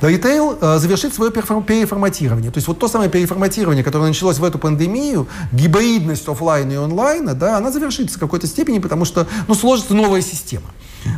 Ритейл 0.01 0.57
э, 0.59 0.77
завершит 0.79 1.13
свое 1.13 1.31
переформатирование. 1.31 2.51
То 2.51 2.57
есть 2.57 2.67
вот 2.67 2.79
то 2.79 2.87
самое 2.87 3.09
переформатирование, 3.09 3.83
которое 3.83 4.07
началось 4.07 4.39
в 4.39 4.43
эту 4.43 4.59
пандемию, 4.59 5.27
гибридность 5.51 6.27
офлайна 6.27 6.73
и 6.73 6.75
онлайна, 6.75 7.33
да, 7.33 7.57
она 7.57 7.71
завершится 7.71 8.17
в 8.17 8.19
какой-то 8.19 8.47
степени, 8.47 8.79
потому 8.79 9.05
что 9.05 9.27
ну, 9.47 9.55
сложится 9.55 9.93
новая 9.93 10.21
система. 10.21 10.67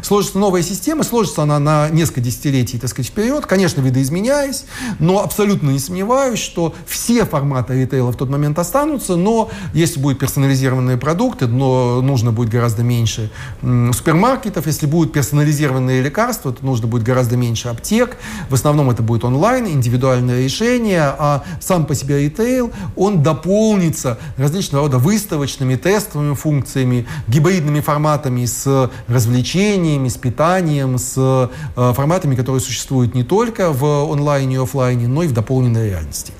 Сложится 0.03 0.37
новая 0.37 0.61
система, 0.61 1.03
сложится 1.03 1.43
она 1.43 1.59
на 1.59 1.89
несколько 1.89 2.21
десятилетий, 2.21 2.77
так 2.77 2.89
сказать, 2.89 3.09
вперед, 3.11 3.45
конечно, 3.45 3.81
видоизменяясь, 3.81 4.65
но 4.99 5.23
абсолютно 5.23 5.71
не 5.71 5.79
сомневаюсь, 5.79 6.39
что 6.39 6.73
все 6.85 7.25
форматы 7.25 7.73
ритейла 7.73 8.11
в 8.11 8.15
тот 8.15 8.29
момент 8.29 8.57
останутся, 8.59 9.15
но 9.15 9.49
если 9.73 9.99
будут 9.99 10.19
персонализированные 10.19 10.97
продукты, 10.97 11.47
но 11.47 12.01
нужно 12.01 12.31
будет 12.31 12.49
гораздо 12.49 12.83
меньше 12.83 13.31
супермаркетов, 13.61 14.67
если 14.67 14.85
будут 14.85 15.13
персонализированные 15.13 16.01
лекарства, 16.01 16.53
то 16.53 16.65
нужно 16.65 16.87
будет 16.87 17.03
гораздо 17.03 17.37
меньше 17.37 17.69
аптек, 17.69 18.17
в 18.49 18.53
основном 18.53 18.89
это 18.89 19.03
будет 19.03 19.23
онлайн, 19.23 19.67
индивидуальное 19.67 20.43
решение, 20.43 21.03
а 21.03 21.43
сам 21.59 21.85
по 21.85 21.95
себе 21.95 22.23
ритейл, 22.23 22.71
он 22.95 23.23
дополнится 23.23 24.17
различного 24.37 24.85
рода 24.85 24.97
выставочными, 24.97 25.75
тестовыми 25.75 26.33
функциями, 26.35 27.07
гибридными 27.27 27.79
форматами 27.79 28.45
с 28.45 28.89
развлечениями, 29.07 30.07
с 30.07 30.17
питанием, 30.17 30.97
с 30.97 31.13
э, 31.17 31.93
форматами, 31.93 32.35
которые 32.35 32.61
существуют 32.61 33.15
не 33.15 33.23
только 33.23 33.71
в 33.71 34.11
онлайне 34.11 34.55
и 34.55 34.59
офлайне, 34.59 35.07
но 35.07 35.23
и 35.23 35.27
в 35.27 35.33
дополненной 35.33 35.89
реальности. 35.89 36.33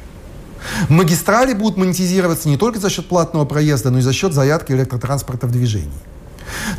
Магистрали 0.89 1.54
будут 1.54 1.78
монетизироваться 1.78 2.50
не 2.50 2.58
только 2.58 2.80
за 2.80 2.89
счет 2.89 3.08
платного 3.08 3.45
проезда, 3.45 3.91
но 3.91 4.00
и 4.00 4.02
за 4.02 4.13
счет 4.13 4.34
зарядки 4.34 4.72
электротранспорта 4.72 5.48
в 5.48 5.52
движении. 5.52 5.89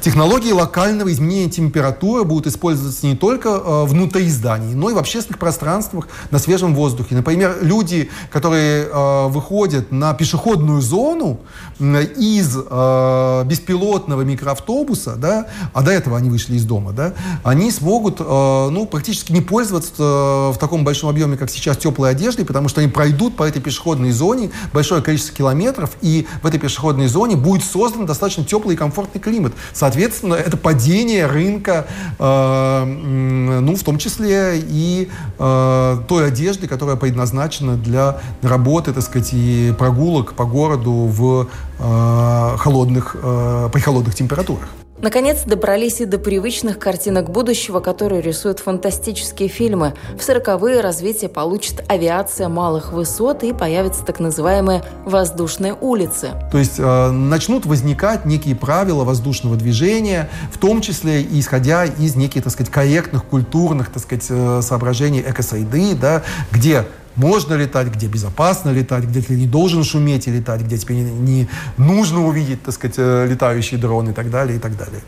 Технологии 0.00 0.52
локального 0.52 1.12
изменения 1.12 1.50
температуры 1.50 2.24
будут 2.24 2.46
использоваться 2.46 3.06
не 3.06 3.16
только 3.16 3.48
э, 3.48 3.84
внутри 3.84 4.28
зданий, 4.30 4.74
но 4.74 4.90
и 4.90 4.94
в 4.94 4.98
общественных 4.98 5.38
пространствах 5.38 6.08
на 6.30 6.38
свежем 6.38 6.74
воздухе. 6.74 7.14
Например, 7.14 7.58
люди, 7.62 8.10
которые 8.30 8.86
э, 8.86 9.28
выходят 9.28 9.92
на 9.92 10.14
пешеходную 10.14 10.80
зону 10.80 11.40
из 11.78 12.56
э, 12.56 13.44
беспилотного 13.46 14.22
микроавтобуса, 14.22 15.16
да, 15.16 15.46
а 15.72 15.82
до 15.82 15.90
этого 15.90 16.16
они 16.16 16.30
вышли 16.30 16.54
из 16.54 16.64
дома, 16.64 16.92
да, 16.92 17.14
они 17.42 17.70
смогут 17.70 18.20
ну, 18.20 18.86
практически 18.90 19.32
не 19.32 19.40
пользоваться 19.40 20.02
в 20.02 20.56
таком 20.58 20.84
большом 20.84 21.10
объеме, 21.10 21.36
как 21.36 21.50
сейчас, 21.50 21.76
теплой 21.76 22.10
одеждой, 22.10 22.44
потому 22.44 22.68
что 22.68 22.80
они 22.80 22.90
пройдут 22.90 23.36
по 23.36 23.44
этой 23.44 23.62
пешеходной 23.62 24.10
зоне 24.10 24.50
большое 24.72 25.02
количество 25.02 25.34
километров, 25.34 25.90
и 26.00 26.26
в 26.42 26.46
этой 26.46 26.60
пешеходной 26.60 27.06
зоне 27.06 27.36
будет 27.36 27.64
создан 27.64 28.06
достаточно 28.06 28.44
теплый 28.44 28.74
и 28.74 28.78
комфортный 28.78 29.20
климат. 29.20 29.52
Соответственно, 29.72 30.34
это 30.34 30.56
падение 30.56 31.26
рынка, 31.26 31.86
э, 32.18 32.84
ну, 32.84 33.76
в 33.76 33.82
том 33.82 33.98
числе 33.98 34.58
и 34.58 35.08
э, 35.38 35.96
той 36.08 36.26
одежды, 36.26 36.68
которая 36.68 36.96
предназначена 36.96 37.76
для 37.76 38.18
работы, 38.42 38.92
так 38.92 39.02
сказать, 39.02 39.30
и 39.32 39.74
прогулок 39.78 40.34
по 40.34 40.44
городу 40.44 40.92
в 40.92 41.48
э, 41.78 42.56
холодных, 42.58 43.16
э, 43.22 43.68
при 43.72 43.80
холодных 43.80 44.14
температурах. 44.14 44.68
Наконец 45.02 45.44
добрались 45.46 46.00
и 46.00 46.04
до 46.04 46.18
привычных 46.18 46.78
картинок 46.78 47.30
будущего, 47.30 47.80
которые 47.80 48.20
рисуют 48.20 48.58
фантастические 48.58 49.48
фильмы. 49.48 49.94
В 50.18 50.22
сороковые 50.22 50.82
развитие 50.82 51.30
получит 51.30 51.82
авиация 51.88 52.48
малых 52.50 52.92
высот 52.92 53.42
и 53.42 53.54
появятся 53.54 54.04
так 54.04 54.20
называемые 54.20 54.82
воздушные 55.06 55.74
улицы. 55.80 56.32
То 56.52 56.58
есть 56.58 56.78
э, 56.78 57.10
начнут 57.10 57.64
возникать 57.64 58.26
некие 58.26 58.54
правила 58.54 59.04
воздушного 59.04 59.56
движения, 59.56 60.28
в 60.52 60.58
том 60.58 60.82
числе 60.82 61.22
исходя 61.22 61.86
из 61.86 62.14
неких, 62.14 62.42
так 62.44 62.52
сказать, 62.52 62.70
корректных 62.70 63.24
культурных, 63.24 63.90
так 63.90 64.02
сказать, 64.02 64.26
э, 64.28 64.60
соображений 64.62 65.24
экосайды, 65.26 65.94
да, 65.94 66.22
где 66.52 66.84
можно 67.16 67.54
летать, 67.54 67.88
где 67.88 68.06
безопасно 68.06 68.70
летать, 68.70 69.04
где 69.04 69.20
ты 69.20 69.34
не 69.34 69.46
должен 69.46 69.84
шуметь 69.84 70.26
и 70.26 70.30
летать, 70.30 70.62
где 70.62 70.78
тебе 70.78 70.96
не 70.96 71.48
нужно 71.76 72.26
увидеть, 72.26 72.62
так 72.62 72.74
сказать, 72.74 72.96
э, 72.98 73.26
летающий 73.28 73.76
дрон 73.76 74.10
и 74.10 74.12
так 74.12 74.30
далее, 74.30 74.56
и 74.56 74.60
так 74.60 74.76
далее. 74.76 75.02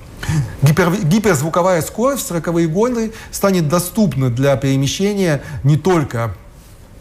Гипер, 0.63 0.93
гиперзвуковая 1.05 1.83
скорость 1.83 2.29
в 2.29 2.33
40-е 2.33 2.67
годы 2.67 3.13
станет 3.31 3.69
доступна 3.69 4.31
для 4.31 4.57
перемещения 4.57 5.43
не 5.63 5.77
только 5.77 6.35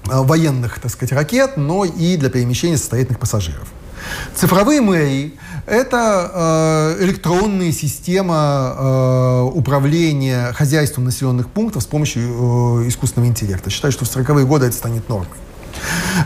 э, 0.06 0.22
военных, 0.22 0.80
так 0.80 0.92
сказать, 0.92 1.12
ракет, 1.14 1.58
но 1.58 1.84
и 1.86 2.18
для 2.18 2.30
перемещения 2.30 2.78
состоятельных 2.78 3.20
пассажиров. 3.20 3.68
Цифровые 4.36 4.82
мэрии– 4.82 5.34
это 5.72 6.98
э, 7.00 7.04
электронная 7.06 7.72
система 7.72 8.76
э, 8.78 9.42
управления 9.54 10.52
хозяйством 10.52 11.06
населенных 11.06 11.50
пунктов 11.50 11.84
с 11.84 11.86
помощью 11.86 12.24
э, 12.84 12.88
искусственного 12.90 13.30
интеллекта. 13.30 13.70
Считаю, 13.70 13.94
что 13.94 14.04
в 14.04 14.10
40-е 14.10 14.46
годы 14.46 14.66
это 14.66 14.76
станет 14.76 15.08
нормой. 15.08 15.38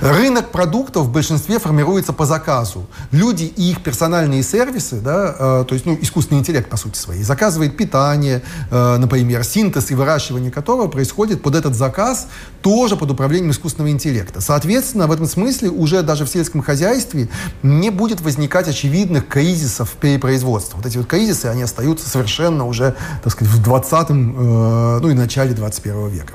Рынок 0.01 0.51
продуктов 0.51 1.07
в 1.07 1.11
большинстве 1.11 1.59
формируется 1.59 2.13
по 2.13 2.25
заказу. 2.25 2.87
Люди 3.11 3.45
и 3.55 3.71
их 3.71 3.83
персональные 3.83 4.43
сервисы, 4.43 4.99
да, 4.99 5.35
э, 5.37 5.65
то 5.67 5.73
есть 5.73 5.85
ну, 5.85 5.97
искусственный 6.01 6.39
интеллект 6.39 6.69
по 6.69 6.77
сути 6.77 6.97
своей, 6.97 7.23
заказывает 7.23 7.77
питание, 7.77 8.41
э, 8.71 8.97
например, 8.97 9.43
синтез 9.43 9.91
и 9.91 9.95
выращивание 9.95 10.51
которого 10.51 10.87
происходит 10.87 11.41
под 11.41 11.55
этот 11.55 11.75
заказ 11.75 12.27
тоже 12.61 12.95
под 12.95 13.11
управлением 13.11 13.51
искусственного 13.51 13.91
интеллекта. 13.91 14.41
Соответственно, 14.41 15.07
в 15.07 15.11
этом 15.11 15.27
смысле 15.27 15.69
уже 15.69 16.01
даже 16.01 16.25
в 16.25 16.29
сельском 16.29 16.61
хозяйстве 16.61 17.29
не 17.63 17.89
будет 17.89 18.21
возникать 18.21 18.67
очевидных 18.67 19.27
кризисов 19.27 19.91
перепроизводства. 20.01 20.77
Вот 20.77 20.85
эти 20.85 20.97
вот 20.97 21.07
кризисы, 21.07 21.45
они 21.45 21.63
остаются 21.63 22.09
совершенно 22.09 22.65
уже, 22.65 22.95
так 23.23 23.31
сказать, 23.31 23.53
в 23.53 23.61
20-м, 23.61 24.35
э, 24.37 24.99
ну 25.01 25.09
и 25.09 25.13
начале 25.13 25.53
21 25.53 26.07
века. 26.09 26.33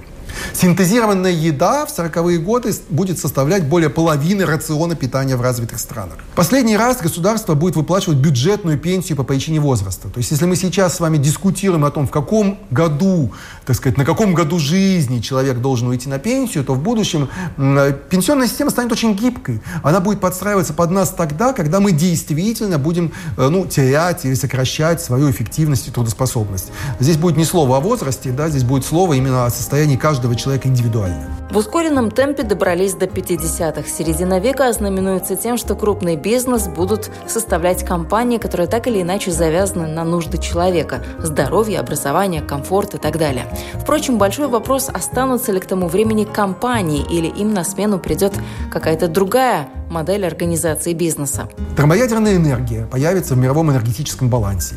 Синтезированная 0.53 1.33
еда 1.33 1.87
в 1.87 1.91
40-е 1.91 2.39
годы 2.39 2.73
будет 2.89 3.19
составлять 3.19 3.65
более 3.65 3.91
половины 3.91 4.45
рациона 4.45 4.95
питания 4.95 5.37
в 5.37 5.41
развитых 5.41 5.79
странах. 5.79 6.19
Последний 6.35 6.77
раз 6.77 6.99
государство 7.01 7.55
будет 7.55 7.77
выплачивать 7.77 8.19
бюджетную 8.19 8.79
пенсию 8.79 9.17
по 9.17 9.25
причине 9.25 9.61
возраста. 9.61 10.09
То 10.09 10.19
есть 10.19 10.31
если 10.31 10.47
мы 10.47 10.57
сейчас 10.57 10.97
с 10.97 11.01
вами 11.01 11.17
дискутируем 11.17 11.85
о 11.85 11.91
том, 11.91 12.07
в 12.07 12.11
каком 12.11 12.59
году, 12.71 13.33
так 13.65 13.77
сказать, 13.77 13.99
на 13.99 14.05
каком 14.05 14.35
году 14.35 14.59
жизни 14.59 15.21
человек 15.21 15.59
должен 15.59 15.89
уйти 15.89 16.09
на 16.09 16.19
пенсию, 16.19 16.65
то 16.65 16.75
в 16.75 16.83
будущем 16.83 17.29
пенсионная 17.57 18.47
система 18.47 18.71
станет 18.71 18.93
очень 18.93 19.15
гибкой. 19.15 19.61
Она 19.83 20.01
будет 20.01 20.21
подстраиваться 20.21 20.73
под 20.73 20.91
нас 20.91 21.11
тогда, 21.11 21.53
когда 21.53 21.81
мы 21.81 21.93
действительно 21.93 22.79
будем 22.79 23.13
э, 23.37 23.49
ну, 23.49 23.67
терять 23.67 24.25
или 24.25 24.35
сокращать 24.35 25.01
свою 25.03 25.31
эффективность 25.31 25.89
и 25.89 25.91
трудоспособность. 25.91 26.71
Здесь 26.99 27.17
будет 27.17 27.37
не 27.37 27.45
слово 27.45 27.79
о 27.79 27.81
возрасте, 27.81 28.31
да, 28.31 28.49
здесь 28.49 28.65
будет 28.65 28.85
слово 28.85 29.15
именно 29.15 29.47
о 29.47 29.51
состоянии 29.51 29.97
каждого 29.97 30.20
каждого 30.21 30.37
человека 30.37 30.69
индивидуально. 30.69 31.25
В 31.51 31.57
ускоренном 31.57 32.11
темпе 32.11 32.43
добрались 32.43 32.93
до 32.93 33.07
50-х. 33.07 33.89
Середина 33.89 34.39
века 34.39 34.69
ознаменуется 34.69 35.35
тем, 35.35 35.57
что 35.57 35.75
крупный 35.75 36.17
бизнес 36.17 36.69
будут 36.69 37.11
составлять 37.27 37.87
компании, 37.87 38.37
которые 38.37 38.67
так 38.67 38.87
или 38.87 39.01
иначе 39.01 39.31
завязаны 39.31 39.87
на 39.87 40.05
нужды 40.05 40.37
человека– 40.37 41.03
здоровье, 41.23 41.81
образование, 41.81 42.43
комфорт 42.43 42.97
и 42.97 42.99
так 42.99 43.17
далее. 43.17 43.47
Впрочем, 43.81 44.19
большой 44.19 44.49
вопрос, 44.49 44.91
останутся 44.93 45.53
ли 45.53 45.61
к 45.61 45.65
тому 45.65 45.89
времени 45.89 46.25
компании 46.25 47.03
или 47.11 47.27
им 47.27 47.55
на 47.55 47.65
смену 47.65 47.99
придет 47.99 48.35
какая-то 48.71 49.09
другая 49.09 49.69
модель 49.89 50.27
организации 50.27 50.93
бизнеса. 50.93 51.49
Термоядерная 51.79 52.37
энергия 52.37 52.85
появится 52.85 53.35
в 53.35 53.39
мировом 53.39 53.71
энергетическом 53.71 54.29
балансе. 54.29 54.75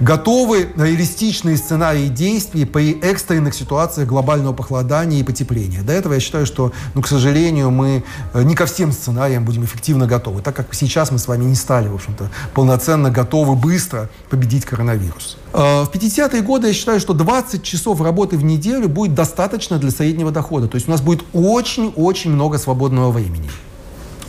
Готовы 0.00 0.68
реалистичные 0.76 1.56
сценарии 1.56 2.08
действий 2.08 2.64
при 2.64 2.98
экстренных 3.00 3.54
ситуациях 3.54 4.08
глобального 4.08 4.52
похолодания 4.52 5.20
и 5.20 5.22
потепления. 5.22 5.82
До 5.82 5.92
этого 5.92 6.14
я 6.14 6.20
считаю, 6.20 6.46
что, 6.46 6.72
ну, 6.94 7.02
к 7.02 7.08
сожалению, 7.08 7.70
мы 7.70 8.04
э, 8.32 8.42
не 8.42 8.54
ко 8.54 8.66
всем 8.66 8.92
сценариям 8.92 9.44
будем 9.44 9.64
эффективно 9.64 10.06
готовы, 10.06 10.42
так 10.42 10.56
как 10.56 10.74
сейчас 10.74 11.10
мы 11.10 11.18
с 11.18 11.28
вами 11.28 11.44
не 11.44 11.54
стали, 11.54 11.88
в 11.88 11.94
общем-то, 11.94 12.30
полноценно 12.54 13.10
готовы 13.10 13.54
быстро 13.54 14.08
победить 14.30 14.64
коронавирус. 14.64 15.36
Э, 15.52 15.84
в 15.84 15.90
50-е 15.92 16.42
годы 16.42 16.68
я 16.68 16.74
считаю, 16.74 17.00
что 17.00 17.12
20 17.12 17.62
часов 17.62 18.00
работы 18.00 18.36
в 18.36 18.44
неделю 18.44 18.88
будет 18.88 19.14
достаточно 19.14 19.78
для 19.78 19.90
среднего 19.90 20.30
дохода. 20.30 20.68
То 20.68 20.76
есть 20.76 20.88
у 20.88 20.90
нас 20.90 21.00
будет 21.00 21.24
очень-очень 21.32 22.30
много 22.30 22.58
свободного 22.58 23.10
времени. 23.10 23.48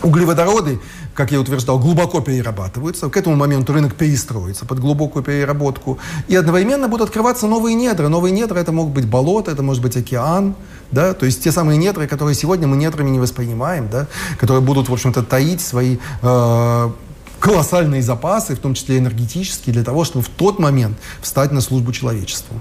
Углеводороды 0.03 0.79
как 1.13 1.31
я 1.31 1.39
утверждал, 1.39 1.79
глубоко 1.79 2.21
перерабатываются. 2.21 3.09
К 3.09 3.17
этому 3.17 3.35
моменту 3.35 3.73
рынок 3.73 3.95
перестроится 3.95 4.65
под 4.65 4.79
глубокую 4.79 5.23
переработку. 5.23 5.99
И 6.27 6.35
одновременно 6.35 6.87
будут 6.87 7.09
открываться 7.09 7.47
новые 7.47 7.75
недра. 7.75 8.07
Новые 8.07 8.31
недра 8.31 8.57
это 8.59 8.71
могут 8.71 8.93
быть 8.93 9.05
болото, 9.05 9.51
это 9.51 9.63
может 9.63 9.81
быть 9.81 9.95
океан. 9.95 10.55
Да? 10.91 11.13
То 11.13 11.25
есть 11.25 11.43
те 11.43 11.51
самые 11.51 11.77
недры, 11.77 12.07
которые 12.07 12.35
сегодня 12.35 12.67
мы 12.67 12.77
недрами 12.77 13.09
не 13.09 13.19
воспринимаем, 13.19 13.89
да? 13.89 14.07
которые 14.39 14.63
будут, 14.63 14.89
в 14.89 14.93
общем-то, 14.93 15.23
таить 15.23 15.61
свои 15.61 15.97
э, 16.21 16.89
колоссальные 17.39 18.01
запасы, 18.01 18.55
в 18.55 18.59
том 18.59 18.73
числе 18.73 18.97
энергетические, 18.97 19.73
для 19.73 19.83
того, 19.83 20.03
чтобы 20.03 20.25
в 20.25 20.29
тот 20.29 20.59
момент 20.59 20.97
встать 21.21 21.51
на 21.51 21.61
службу 21.61 21.91
человечеству. 21.91 22.55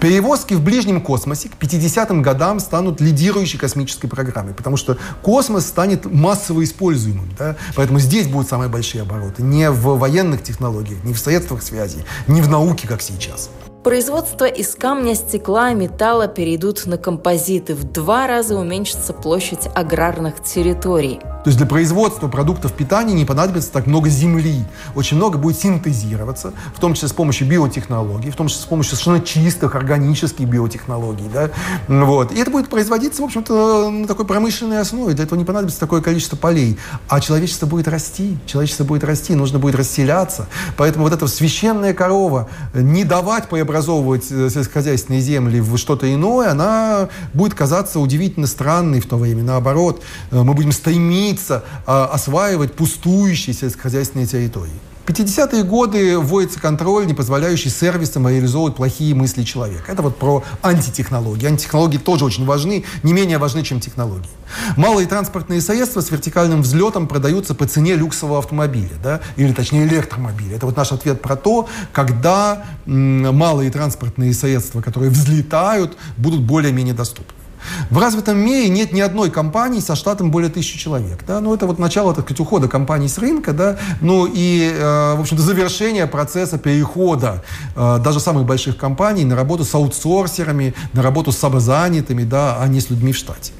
Перевозки 0.00 0.54
в 0.54 0.62
ближнем 0.62 1.00
космосе 1.00 1.48
к 1.48 1.62
50-м 1.62 2.22
годам 2.22 2.60
станут 2.60 3.00
лидирующей 3.00 3.58
космической 3.58 4.08
программой, 4.08 4.54
потому 4.54 4.76
что 4.76 4.96
космос 5.22 5.66
станет 5.66 6.04
массово 6.06 6.64
используемым. 6.64 7.30
Да? 7.38 7.56
Поэтому 7.74 7.98
здесь 7.98 8.26
будут 8.26 8.48
самые 8.48 8.68
большие 8.68 9.02
обороты. 9.02 9.42
Не 9.42 9.70
в 9.70 9.98
военных 9.98 10.42
технологиях, 10.42 11.04
не 11.04 11.14
в 11.14 11.18
средствах 11.18 11.62
связи, 11.62 12.04
не 12.26 12.42
в 12.42 12.48
науке, 12.48 12.88
как 12.88 13.02
сейчас. 13.02 13.50
Производство 13.86 14.46
из 14.46 14.74
камня, 14.74 15.14
стекла, 15.14 15.72
металла 15.72 16.26
перейдут 16.26 16.86
на 16.86 16.98
композиты. 16.98 17.76
В 17.76 17.84
два 17.84 18.26
раза 18.26 18.56
уменьшится 18.56 19.12
площадь 19.12 19.68
аграрных 19.76 20.42
территорий. 20.42 21.20
То 21.46 21.50
есть 21.50 21.58
для 21.58 21.66
производства 21.68 22.26
продуктов 22.26 22.72
питания 22.72 23.14
не 23.14 23.24
понадобится 23.24 23.70
так 23.70 23.86
много 23.86 24.08
земли. 24.08 24.64
Очень 24.96 25.16
много 25.16 25.38
будет 25.38 25.56
синтезироваться, 25.56 26.52
в 26.74 26.80
том 26.80 26.94
числе 26.94 27.06
с 27.06 27.12
помощью 27.12 27.46
биотехнологий, 27.46 28.32
в 28.32 28.34
том 28.34 28.48
числе 28.48 28.62
с 28.62 28.64
помощью 28.64 28.96
совершенно 28.96 29.24
чистых 29.24 29.76
органических 29.76 30.48
биотехнологий. 30.48 31.28
Да? 31.32 31.50
Вот. 31.86 32.32
И 32.32 32.40
это 32.40 32.50
будет 32.50 32.68
производиться, 32.68 33.22
в 33.22 33.26
общем-то, 33.26 33.90
на 33.90 34.08
такой 34.08 34.26
промышленной 34.26 34.80
основе. 34.80 35.14
Для 35.14 35.22
этого 35.22 35.38
не 35.38 35.44
понадобится 35.44 35.78
такое 35.78 36.02
количество 36.02 36.34
полей. 36.34 36.80
А 37.06 37.20
человечество 37.20 37.66
будет 37.66 37.86
расти. 37.86 38.36
Человечество 38.46 38.82
будет 38.82 39.04
расти, 39.04 39.36
нужно 39.36 39.60
будет 39.60 39.76
расселяться. 39.76 40.48
Поэтому 40.76 41.04
вот 41.04 41.12
эта 41.12 41.28
священная 41.28 41.94
корова, 41.94 42.48
не 42.74 43.04
давать 43.04 43.48
преобразовывать 43.76 44.26
э, 44.30 44.48
сельскохозяйственные 44.50 45.20
земли 45.20 45.60
в 45.60 45.76
что-то 45.76 46.12
иное, 46.12 46.50
она 46.50 47.08
будет 47.34 47.54
казаться 47.54 48.00
удивительно 48.00 48.46
странной 48.46 49.00
в 49.00 49.06
то 49.06 49.16
время. 49.16 49.42
Наоборот, 49.42 50.02
э, 50.30 50.42
мы 50.42 50.54
будем 50.54 50.72
стремиться 50.72 51.64
а, 51.86 52.06
осваивать 52.06 52.72
пустующие 52.72 53.54
сельскохозяйственные 53.54 54.26
территории. 54.26 54.72
В 55.06 55.08
50-е 55.08 55.62
годы 55.62 56.18
вводится 56.18 56.58
контроль, 56.58 57.06
не 57.06 57.14
позволяющий 57.14 57.70
сервисам 57.70 58.28
реализовывать 58.28 58.74
плохие 58.74 59.14
мысли 59.14 59.44
человека. 59.44 59.92
Это 59.92 60.02
вот 60.02 60.16
про 60.16 60.42
антитехнологии. 60.62 61.46
Антитехнологии 61.46 61.98
тоже 61.98 62.24
очень 62.24 62.44
важны, 62.44 62.84
не 63.04 63.12
менее 63.12 63.38
важны, 63.38 63.62
чем 63.62 63.78
технологии. 63.78 64.28
Малые 64.76 65.06
транспортные 65.06 65.60
средства 65.60 66.00
с 66.00 66.10
вертикальным 66.10 66.62
взлетом 66.62 67.06
продаются 67.06 67.54
по 67.54 67.68
цене 67.68 67.94
люксового 67.94 68.40
автомобиля, 68.40 68.96
да? 69.00 69.20
или 69.36 69.52
точнее 69.52 69.86
электромобиля. 69.86 70.56
Это 70.56 70.66
вот 70.66 70.76
наш 70.76 70.90
ответ 70.90 71.22
про 71.22 71.36
то, 71.36 71.68
когда 71.92 72.64
малые 72.84 73.70
транспортные 73.70 74.34
средства, 74.34 74.80
которые 74.80 75.10
взлетают, 75.10 75.96
будут 76.16 76.40
более-менее 76.42 76.94
доступны. 76.94 77.45
В 77.90 77.98
развитом 77.98 78.38
мире 78.38 78.68
нет 78.68 78.92
ни 78.92 79.00
одной 79.00 79.30
компании 79.30 79.80
со 79.80 79.96
штатом 79.96 80.30
более 80.30 80.50
тысячи 80.50 80.78
человек. 80.78 81.20
Да? 81.26 81.40
Ну, 81.40 81.54
это 81.54 81.66
вот 81.66 81.78
начало, 81.78 82.14
так 82.14 82.24
сказать, 82.24 82.40
ухода 82.40 82.68
компаний 82.68 83.08
с 83.08 83.18
рынка, 83.18 83.52
да? 83.52 83.78
ну 84.00 84.26
и, 84.26 84.70
э, 84.72 85.14
в 85.14 85.20
общем-то, 85.20 85.42
завершение 85.42 86.06
процесса 86.06 86.58
перехода 86.58 87.42
э, 87.74 87.98
даже 88.02 88.20
самых 88.20 88.44
больших 88.44 88.76
компаний 88.76 89.24
на 89.24 89.36
работу 89.36 89.64
с 89.64 89.74
аутсорсерами, 89.74 90.74
на 90.92 91.02
работу 91.02 91.32
с 91.32 91.38
самозанятыми, 91.38 92.24
да, 92.24 92.58
а 92.60 92.66
не 92.68 92.80
с 92.80 92.90
людьми 92.90 93.12
в 93.12 93.16
штате. 93.16 93.52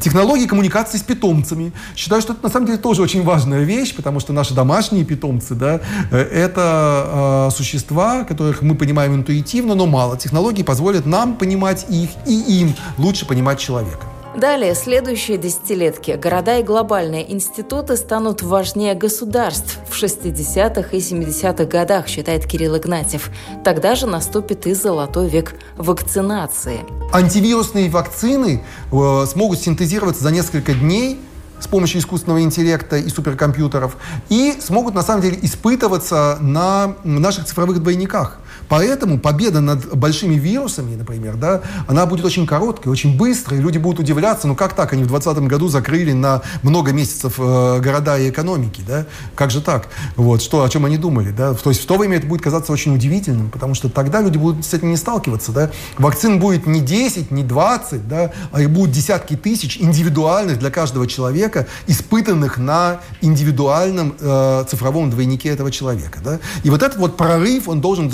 Технологии 0.00 0.46
коммуникации 0.46 0.98
с 0.98 1.02
питомцами. 1.02 1.72
Считаю, 1.96 2.22
что 2.22 2.32
это 2.32 2.42
на 2.42 2.48
самом 2.48 2.66
деле 2.66 2.78
тоже 2.78 3.02
очень 3.02 3.22
важная 3.22 3.64
вещь, 3.64 3.94
потому 3.94 4.20
что 4.20 4.32
наши 4.32 4.54
домашние 4.54 5.04
питомцы, 5.04 5.54
да, 5.54 5.80
э, 6.10 6.18
это 6.18 7.48
э, 7.48 7.54
существа, 7.54 8.24
которых 8.24 8.62
мы 8.62 8.74
понимаем 8.74 9.14
интуитивно, 9.14 9.74
но 9.74 9.86
мало. 9.86 10.16
Технологии 10.16 10.62
позволят 10.62 11.06
нам 11.06 11.36
понимать 11.36 11.86
их 11.90 12.10
и 12.26 12.60
им 12.60 12.74
лучше 12.98 13.26
понимать 13.26 13.58
человека. 13.58 14.11
Далее, 14.36 14.74
следующие 14.74 15.36
десятилетки. 15.36 16.12
Города 16.12 16.58
и 16.58 16.62
глобальные 16.62 17.30
институты 17.30 17.98
станут 17.98 18.40
важнее 18.40 18.94
государств 18.94 19.78
в 19.90 20.02
60-х 20.02 20.96
и 20.96 21.00
70-х 21.00 21.64
годах, 21.66 22.08
считает 22.08 22.46
Кирилл 22.46 22.78
Игнатьев. 22.78 23.30
Тогда 23.62 23.94
же 23.94 24.06
наступит 24.06 24.66
и 24.66 24.72
золотой 24.72 25.28
век 25.28 25.54
вакцинации. 25.76 26.80
Антивирусные 27.12 27.90
вакцины 27.90 28.64
э, 28.90 29.26
смогут 29.26 29.58
синтезироваться 29.58 30.22
за 30.22 30.30
несколько 30.30 30.72
дней 30.72 31.20
с 31.60 31.66
помощью 31.66 32.00
искусственного 32.00 32.42
интеллекта 32.42 32.96
и 32.96 33.08
суперкомпьютеров 33.08 33.96
и 34.30 34.56
смогут 34.60 34.94
на 34.94 35.02
самом 35.02 35.22
деле 35.22 35.38
испытываться 35.42 36.38
на 36.40 36.96
наших 37.04 37.44
цифровых 37.44 37.80
двойниках. 37.80 38.38
Поэтому 38.72 39.18
победа 39.18 39.60
над 39.60 39.94
большими 39.94 40.36
вирусами, 40.36 40.94
например, 40.94 41.36
да, 41.36 41.60
она 41.88 42.06
будет 42.06 42.24
очень 42.24 42.46
короткой, 42.46 42.90
очень 42.90 43.18
быстрой. 43.18 43.60
Люди 43.60 43.76
будут 43.76 44.00
удивляться, 44.00 44.48
ну 44.48 44.56
как 44.56 44.72
так, 44.72 44.94
они 44.94 45.02
в 45.02 45.08
2020 45.08 45.46
году 45.46 45.68
закрыли 45.68 46.12
на 46.12 46.40
много 46.62 46.90
месяцев 46.90 47.34
э, 47.36 47.80
города 47.80 48.18
и 48.18 48.30
экономики, 48.30 48.82
да? 48.88 49.04
Как 49.34 49.50
же 49.50 49.60
так? 49.60 49.88
Вот, 50.16 50.40
что, 50.40 50.64
о 50.64 50.70
чем 50.70 50.86
они 50.86 50.96
думали, 50.96 51.32
да? 51.32 51.52
То 51.52 51.68
есть 51.68 51.82
в 51.82 51.86
то 51.86 51.98
время 51.98 52.16
это 52.16 52.26
будет 52.26 52.40
казаться 52.40 52.72
очень 52.72 52.94
удивительным, 52.94 53.50
потому 53.50 53.74
что 53.74 53.90
тогда 53.90 54.22
люди 54.22 54.38
будут 54.38 54.64
с 54.64 54.72
этим 54.72 54.88
не 54.88 54.96
сталкиваться, 54.96 55.52
да? 55.52 55.70
Вакцин 55.98 56.38
будет 56.38 56.66
не 56.66 56.80
10, 56.80 57.30
не 57.30 57.42
20, 57.42 58.08
да, 58.08 58.32
а 58.52 58.62
их 58.62 58.70
будут 58.70 58.92
десятки 58.92 59.36
тысяч 59.36 59.76
индивидуальных 59.76 60.58
для 60.58 60.70
каждого 60.70 61.06
человека, 61.06 61.66
испытанных 61.88 62.56
на 62.56 63.00
индивидуальном 63.20 64.14
э, 64.18 64.64
цифровом 64.66 65.10
двойнике 65.10 65.50
этого 65.50 65.70
человека, 65.70 66.20
да? 66.24 66.38
И 66.62 66.70
вот 66.70 66.82
этот 66.82 66.96
вот 66.96 67.18
прорыв, 67.18 67.68
он 67.68 67.82
должен 67.82 68.08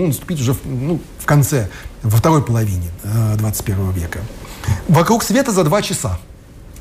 ну, 0.00 0.06
наступить 0.08 0.40
уже 0.40 0.52
в, 0.52 0.58
ну, 0.64 1.00
в 1.18 1.26
конце, 1.26 1.68
во 2.02 2.16
второй 2.18 2.42
половине 2.42 2.88
э, 3.04 3.36
21 3.36 3.90
века. 3.92 4.20
Вокруг 4.88 5.22
света 5.22 5.52
за 5.52 5.64
два 5.64 5.82
часа. 5.82 6.18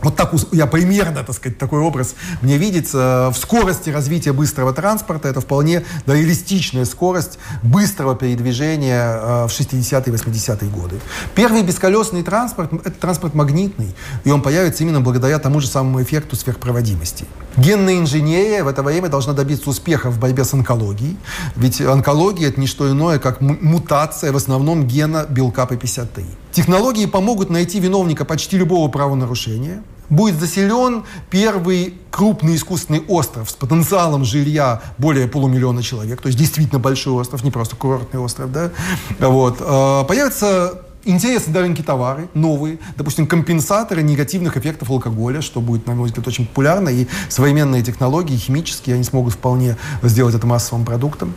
Вот 0.02 0.16
так 0.16 0.34
я 0.52 0.66
примерно, 0.66 1.24
так 1.24 1.36
сказать, 1.36 1.58
такой 1.58 1.80
образ 1.80 2.16
мне 2.42 2.58
видится. 2.58 3.32
В 3.34 3.38
скорости 3.38 3.90
развития 3.90 4.32
быстрого 4.32 4.74
транспорта 4.74 5.28
это 5.28 5.42
вполне 5.42 5.84
да, 6.06 6.14
реалистичная 6.14 6.86
скорость 6.86 7.38
быстрого 7.64 8.16
передвижения 8.16 9.20
э, 9.22 9.48
в 9.48 9.50
60-е 9.50 10.14
и 10.14 10.18
80-е 10.18 10.70
годы. 10.70 11.00
Первый 11.36 11.64
бесколесный 11.64 12.24
транспорт– 12.24 12.72
это 12.86 12.92
транспорт 12.92 13.34
магнитный, 13.34 13.94
и 14.24 14.32
он 14.32 14.42
появится 14.42 14.84
именно 14.84 15.02
благодаря 15.02 15.38
тому 15.40 15.60
же 15.60 15.68
самому 15.68 16.02
эффекту 16.02 16.36
сверхпроводимости. 16.36 17.26
Генная 17.58 17.98
инженерия 17.98 18.64
в 18.64 18.68
это 18.68 18.84
время 18.84 19.10
должна 19.10 19.34
добиться 19.34 19.70
успеха 19.70 20.10
в 20.10 20.20
борьбе 20.20 20.46
с 20.46 20.54
онкологией, 20.54 21.18
ведь 21.58 21.82
онкология– 21.82 22.48
это 22.50 22.60
не 22.60 22.68
что 22.68 22.90
иное, 22.90 23.20
как 23.20 23.42
мутация 23.42 24.32
в 24.32 24.38
основном 24.38 24.88
гена 24.88 25.26
белка 25.28 25.64
P53. 25.64 26.24
Технологии 26.52 27.06
помогут 27.06 27.50
найти 27.50 27.80
виновника 27.80 28.26
почти 28.26 28.58
любого 28.58 28.90
правонарушения. 28.90 29.84
Будет 30.10 30.40
заселен 30.40 31.04
первый 31.30 31.96
крупный 32.12 32.56
искусственный 32.56 33.04
остров 33.08 33.50
с 33.50 33.54
потенциалом 33.54 34.26
жилья 34.26 34.82
более 34.98 35.28
полумиллиона 35.28 35.84
человек, 35.84 36.22
то 36.22 36.28
есть 36.28 36.38
действительно 36.38 36.80
большой 36.80 37.14
остров, 37.14 37.44
не 37.44 37.52
просто 37.52 37.76
курортный 37.76 38.20
остров, 38.20 38.52
да. 38.52 38.72
Вот. 39.20 39.58
А, 39.62 40.04
появится 40.04 40.82
интересные 41.06 41.62
рынке 41.62 41.84
товары, 41.84 42.30
новые, 42.34 42.80
допустим, 42.96 43.28
компенсаторы 43.28 44.02
негативных 44.02 44.58
эффектов 44.58 44.90
алкоголя, 44.90 45.42
что 45.42 45.62
будет, 45.62 45.88
на 45.88 45.94
мой 45.94 46.08
взгляд, 46.08 46.28
очень 46.28 46.46
популярно, 46.46 46.90
и 46.90 47.08
современные 47.30 47.82
технологии, 47.84 48.36
химические, 48.36 48.96
они 48.96 49.04
смогут 49.04 49.34
вполне 49.34 49.78
сделать 50.04 50.36
это 50.36 50.46
массовым 50.46 50.86
продуктом. 50.86 51.34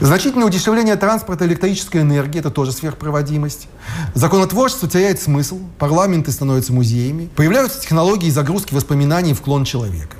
Значительное 0.00 0.46
удешевление 0.46 0.96
транспорта 0.96 1.46
электрической 1.46 2.02
энергии, 2.02 2.38
это 2.38 2.50
тоже 2.50 2.72
сверхпроводимость. 2.72 3.68
Законотворчество 4.14 4.88
теряет 4.88 5.20
смысл, 5.20 5.58
парламенты 5.78 6.32
становятся 6.32 6.72
музеями, 6.72 7.28
появляются 7.34 7.80
технологии 7.80 8.30
загрузки 8.30 8.74
воспоминаний 8.74 9.34
в 9.34 9.40
клон 9.40 9.64
человека. 9.64 10.16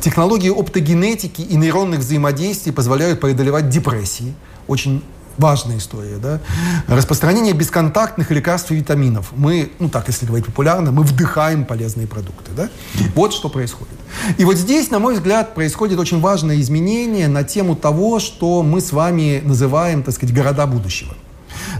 Технологии 0.00 0.50
оптогенетики 0.50 1.42
и 1.42 1.56
нейронных 1.56 2.00
взаимодействий 2.00 2.72
позволяют 2.72 3.20
преодолевать 3.20 3.68
депрессии, 3.68 4.34
очень 4.68 5.02
важная 5.38 5.78
история, 5.78 6.16
да. 6.16 6.40
Распространение 6.86 7.54
бесконтактных 7.54 8.30
лекарств 8.30 8.70
и 8.72 8.74
витаминов. 8.74 9.32
Мы, 9.34 9.70
ну 9.78 9.88
так, 9.88 10.08
если 10.08 10.26
говорить 10.26 10.46
популярно, 10.46 10.92
мы 10.92 11.04
вдыхаем 11.04 11.64
полезные 11.64 12.06
продукты, 12.06 12.50
да. 12.56 12.68
Вот 13.14 13.32
что 13.32 13.48
происходит. 13.48 13.94
И 14.36 14.44
вот 14.44 14.56
здесь, 14.56 14.90
на 14.90 14.98
мой 14.98 15.14
взгляд, 15.14 15.54
происходит 15.54 15.98
очень 15.98 16.20
важное 16.20 16.60
изменение 16.60 17.28
на 17.28 17.44
тему 17.44 17.76
того, 17.76 18.18
что 18.18 18.62
мы 18.62 18.80
с 18.80 18.92
вами 18.92 19.40
называем, 19.44 20.02
так 20.02 20.14
сказать, 20.14 20.34
города 20.34 20.66
будущего. 20.66 21.14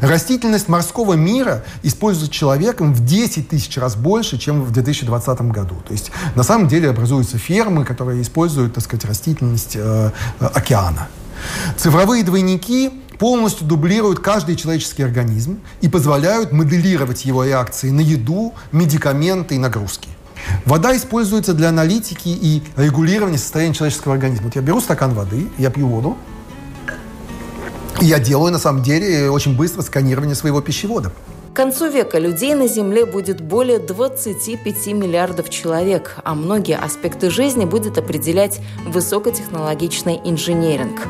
Растительность 0.00 0.68
морского 0.68 1.14
мира 1.14 1.64
используется 1.82 2.32
человеком 2.32 2.94
в 2.94 3.04
10 3.04 3.48
тысяч 3.48 3.76
раз 3.78 3.96
больше, 3.96 4.38
чем 4.38 4.62
в 4.62 4.70
2020 4.70 5.40
году. 5.42 5.76
То 5.86 5.92
есть 5.92 6.11
на 6.34 6.42
самом 6.42 6.68
деле 6.68 6.90
образуются 6.90 7.38
фермы, 7.38 7.84
которые 7.84 8.22
используют, 8.22 8.74
так 8.74 8.84
сказать, 8.84 9.04
растительность 9.04 9.76
э, 9.76 10.12
э 10.40 10.46
океана. 10.46 11.09
Цифровые 11.76 12.24
двойники 12.24 12.90
полностью 13.18 13.66
дублируют 13.66 14.20
каждый 14.20 14.56
человеческий 14.56 15.02
организм 15.02 15.60
и 15.80 15.88
позволяют 15.88 16.52
моделировать 16.52 17.24
его 17.24 17.44
реакции 17.44 17.90
на 17.90 18.00
еду, 18.00 18.54
медикаменты 18.72 19.56
и 19.56 19.58
нагрузки. 19.58 20.08
Вода 20.64 20.96
используется 20.96 21.52
для 21.52 21.68
аналитики 21.68 22.28
и 22.28 22.62
регулирования 22.76 23.38
состояния 23.38 23.74
человеческого 23.74 24.14
организма. 24.14 24.46
Вот 24.46 24.56
я 24.56 24.62
беру 24.62 24.80
стакан 24.80 25.14
воды, 25.14 25.48
я 25.58 25.70
пью 25.70 25.88
воду, 25.88 26.16
и 28.00 28.06
я 28.06 28.20
делаю, 28.20 28.52
на 28.52 28.58
самом 28.58 28.82
деле, 28.82 29.30
очень 29.30 29.56
быстро 29.56 29.82
сканирование 29.82 30.36
своего 30.36 30.60
пищевода. 30.60 31.12
К 31.52 31.56
концу 31.56 31.90
века 31.90 32.20
людей 32.20 32.54
на 32.54 32.68
Земле 32.68 33.04
будет 33.04 33.40
более 33.40 33.80
25 33.80 34.86
миллиардов 34.88 35.50
человек, 35.50 36.16
а 36.22 36.36
многие 36.36 36.76
аспекты 36.76 37.30
жизни 37.30 37.64
будет 37.64 37.98
определять 37.98 38.60
высокотехнологичный 38.86 40.20
инженеринг. 40.24 41.00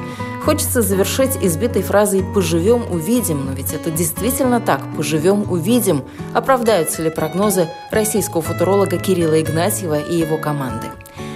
Хочется 0.49 0.81
завершить 0.81 1.37
избитой 1.43 1.83
фразой 1.83 2.25
«поживем, 2.25 2.91
увидим», 2.91 3.45
но 3.45 3.53
ведь 3.53 3.75
это 3.75 3.91
действительно 3.91 4.63
так 4.63 4.81
«поживем, 4.97 5.45
увидим». 5.53 6.05
Оправдаются 6.33 7.03
ли 7.03 7.11
прогнозы 7.11 7.69
российского 7.91 8.41
футуролога 8.41 8.97
Кирилла 8.97 9.43
Игнатьева 9.43 10.01
и 10.01 10.17
его 10.17 10.39
команды? 10.39 10.87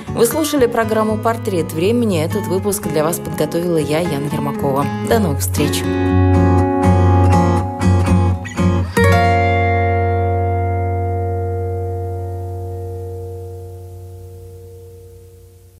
Вы 0.09 0.25
слушали 0.25 0.65
программу 0.65 1.19
«Портрет 1.19 1.75
времени». 1.75 2.25
Этот 2.25 2.47
выпуск 2.47 2.85
для 2.89 3.05
вас 3.05 3.19
подготовила 3.19 3.77
я, 3.77 4.01
Яна 4.01 4.31
Ермакова. 4.33 4.87
До 5.11 5.19
новых 5.19 5.41
встреч! 5.41 5.83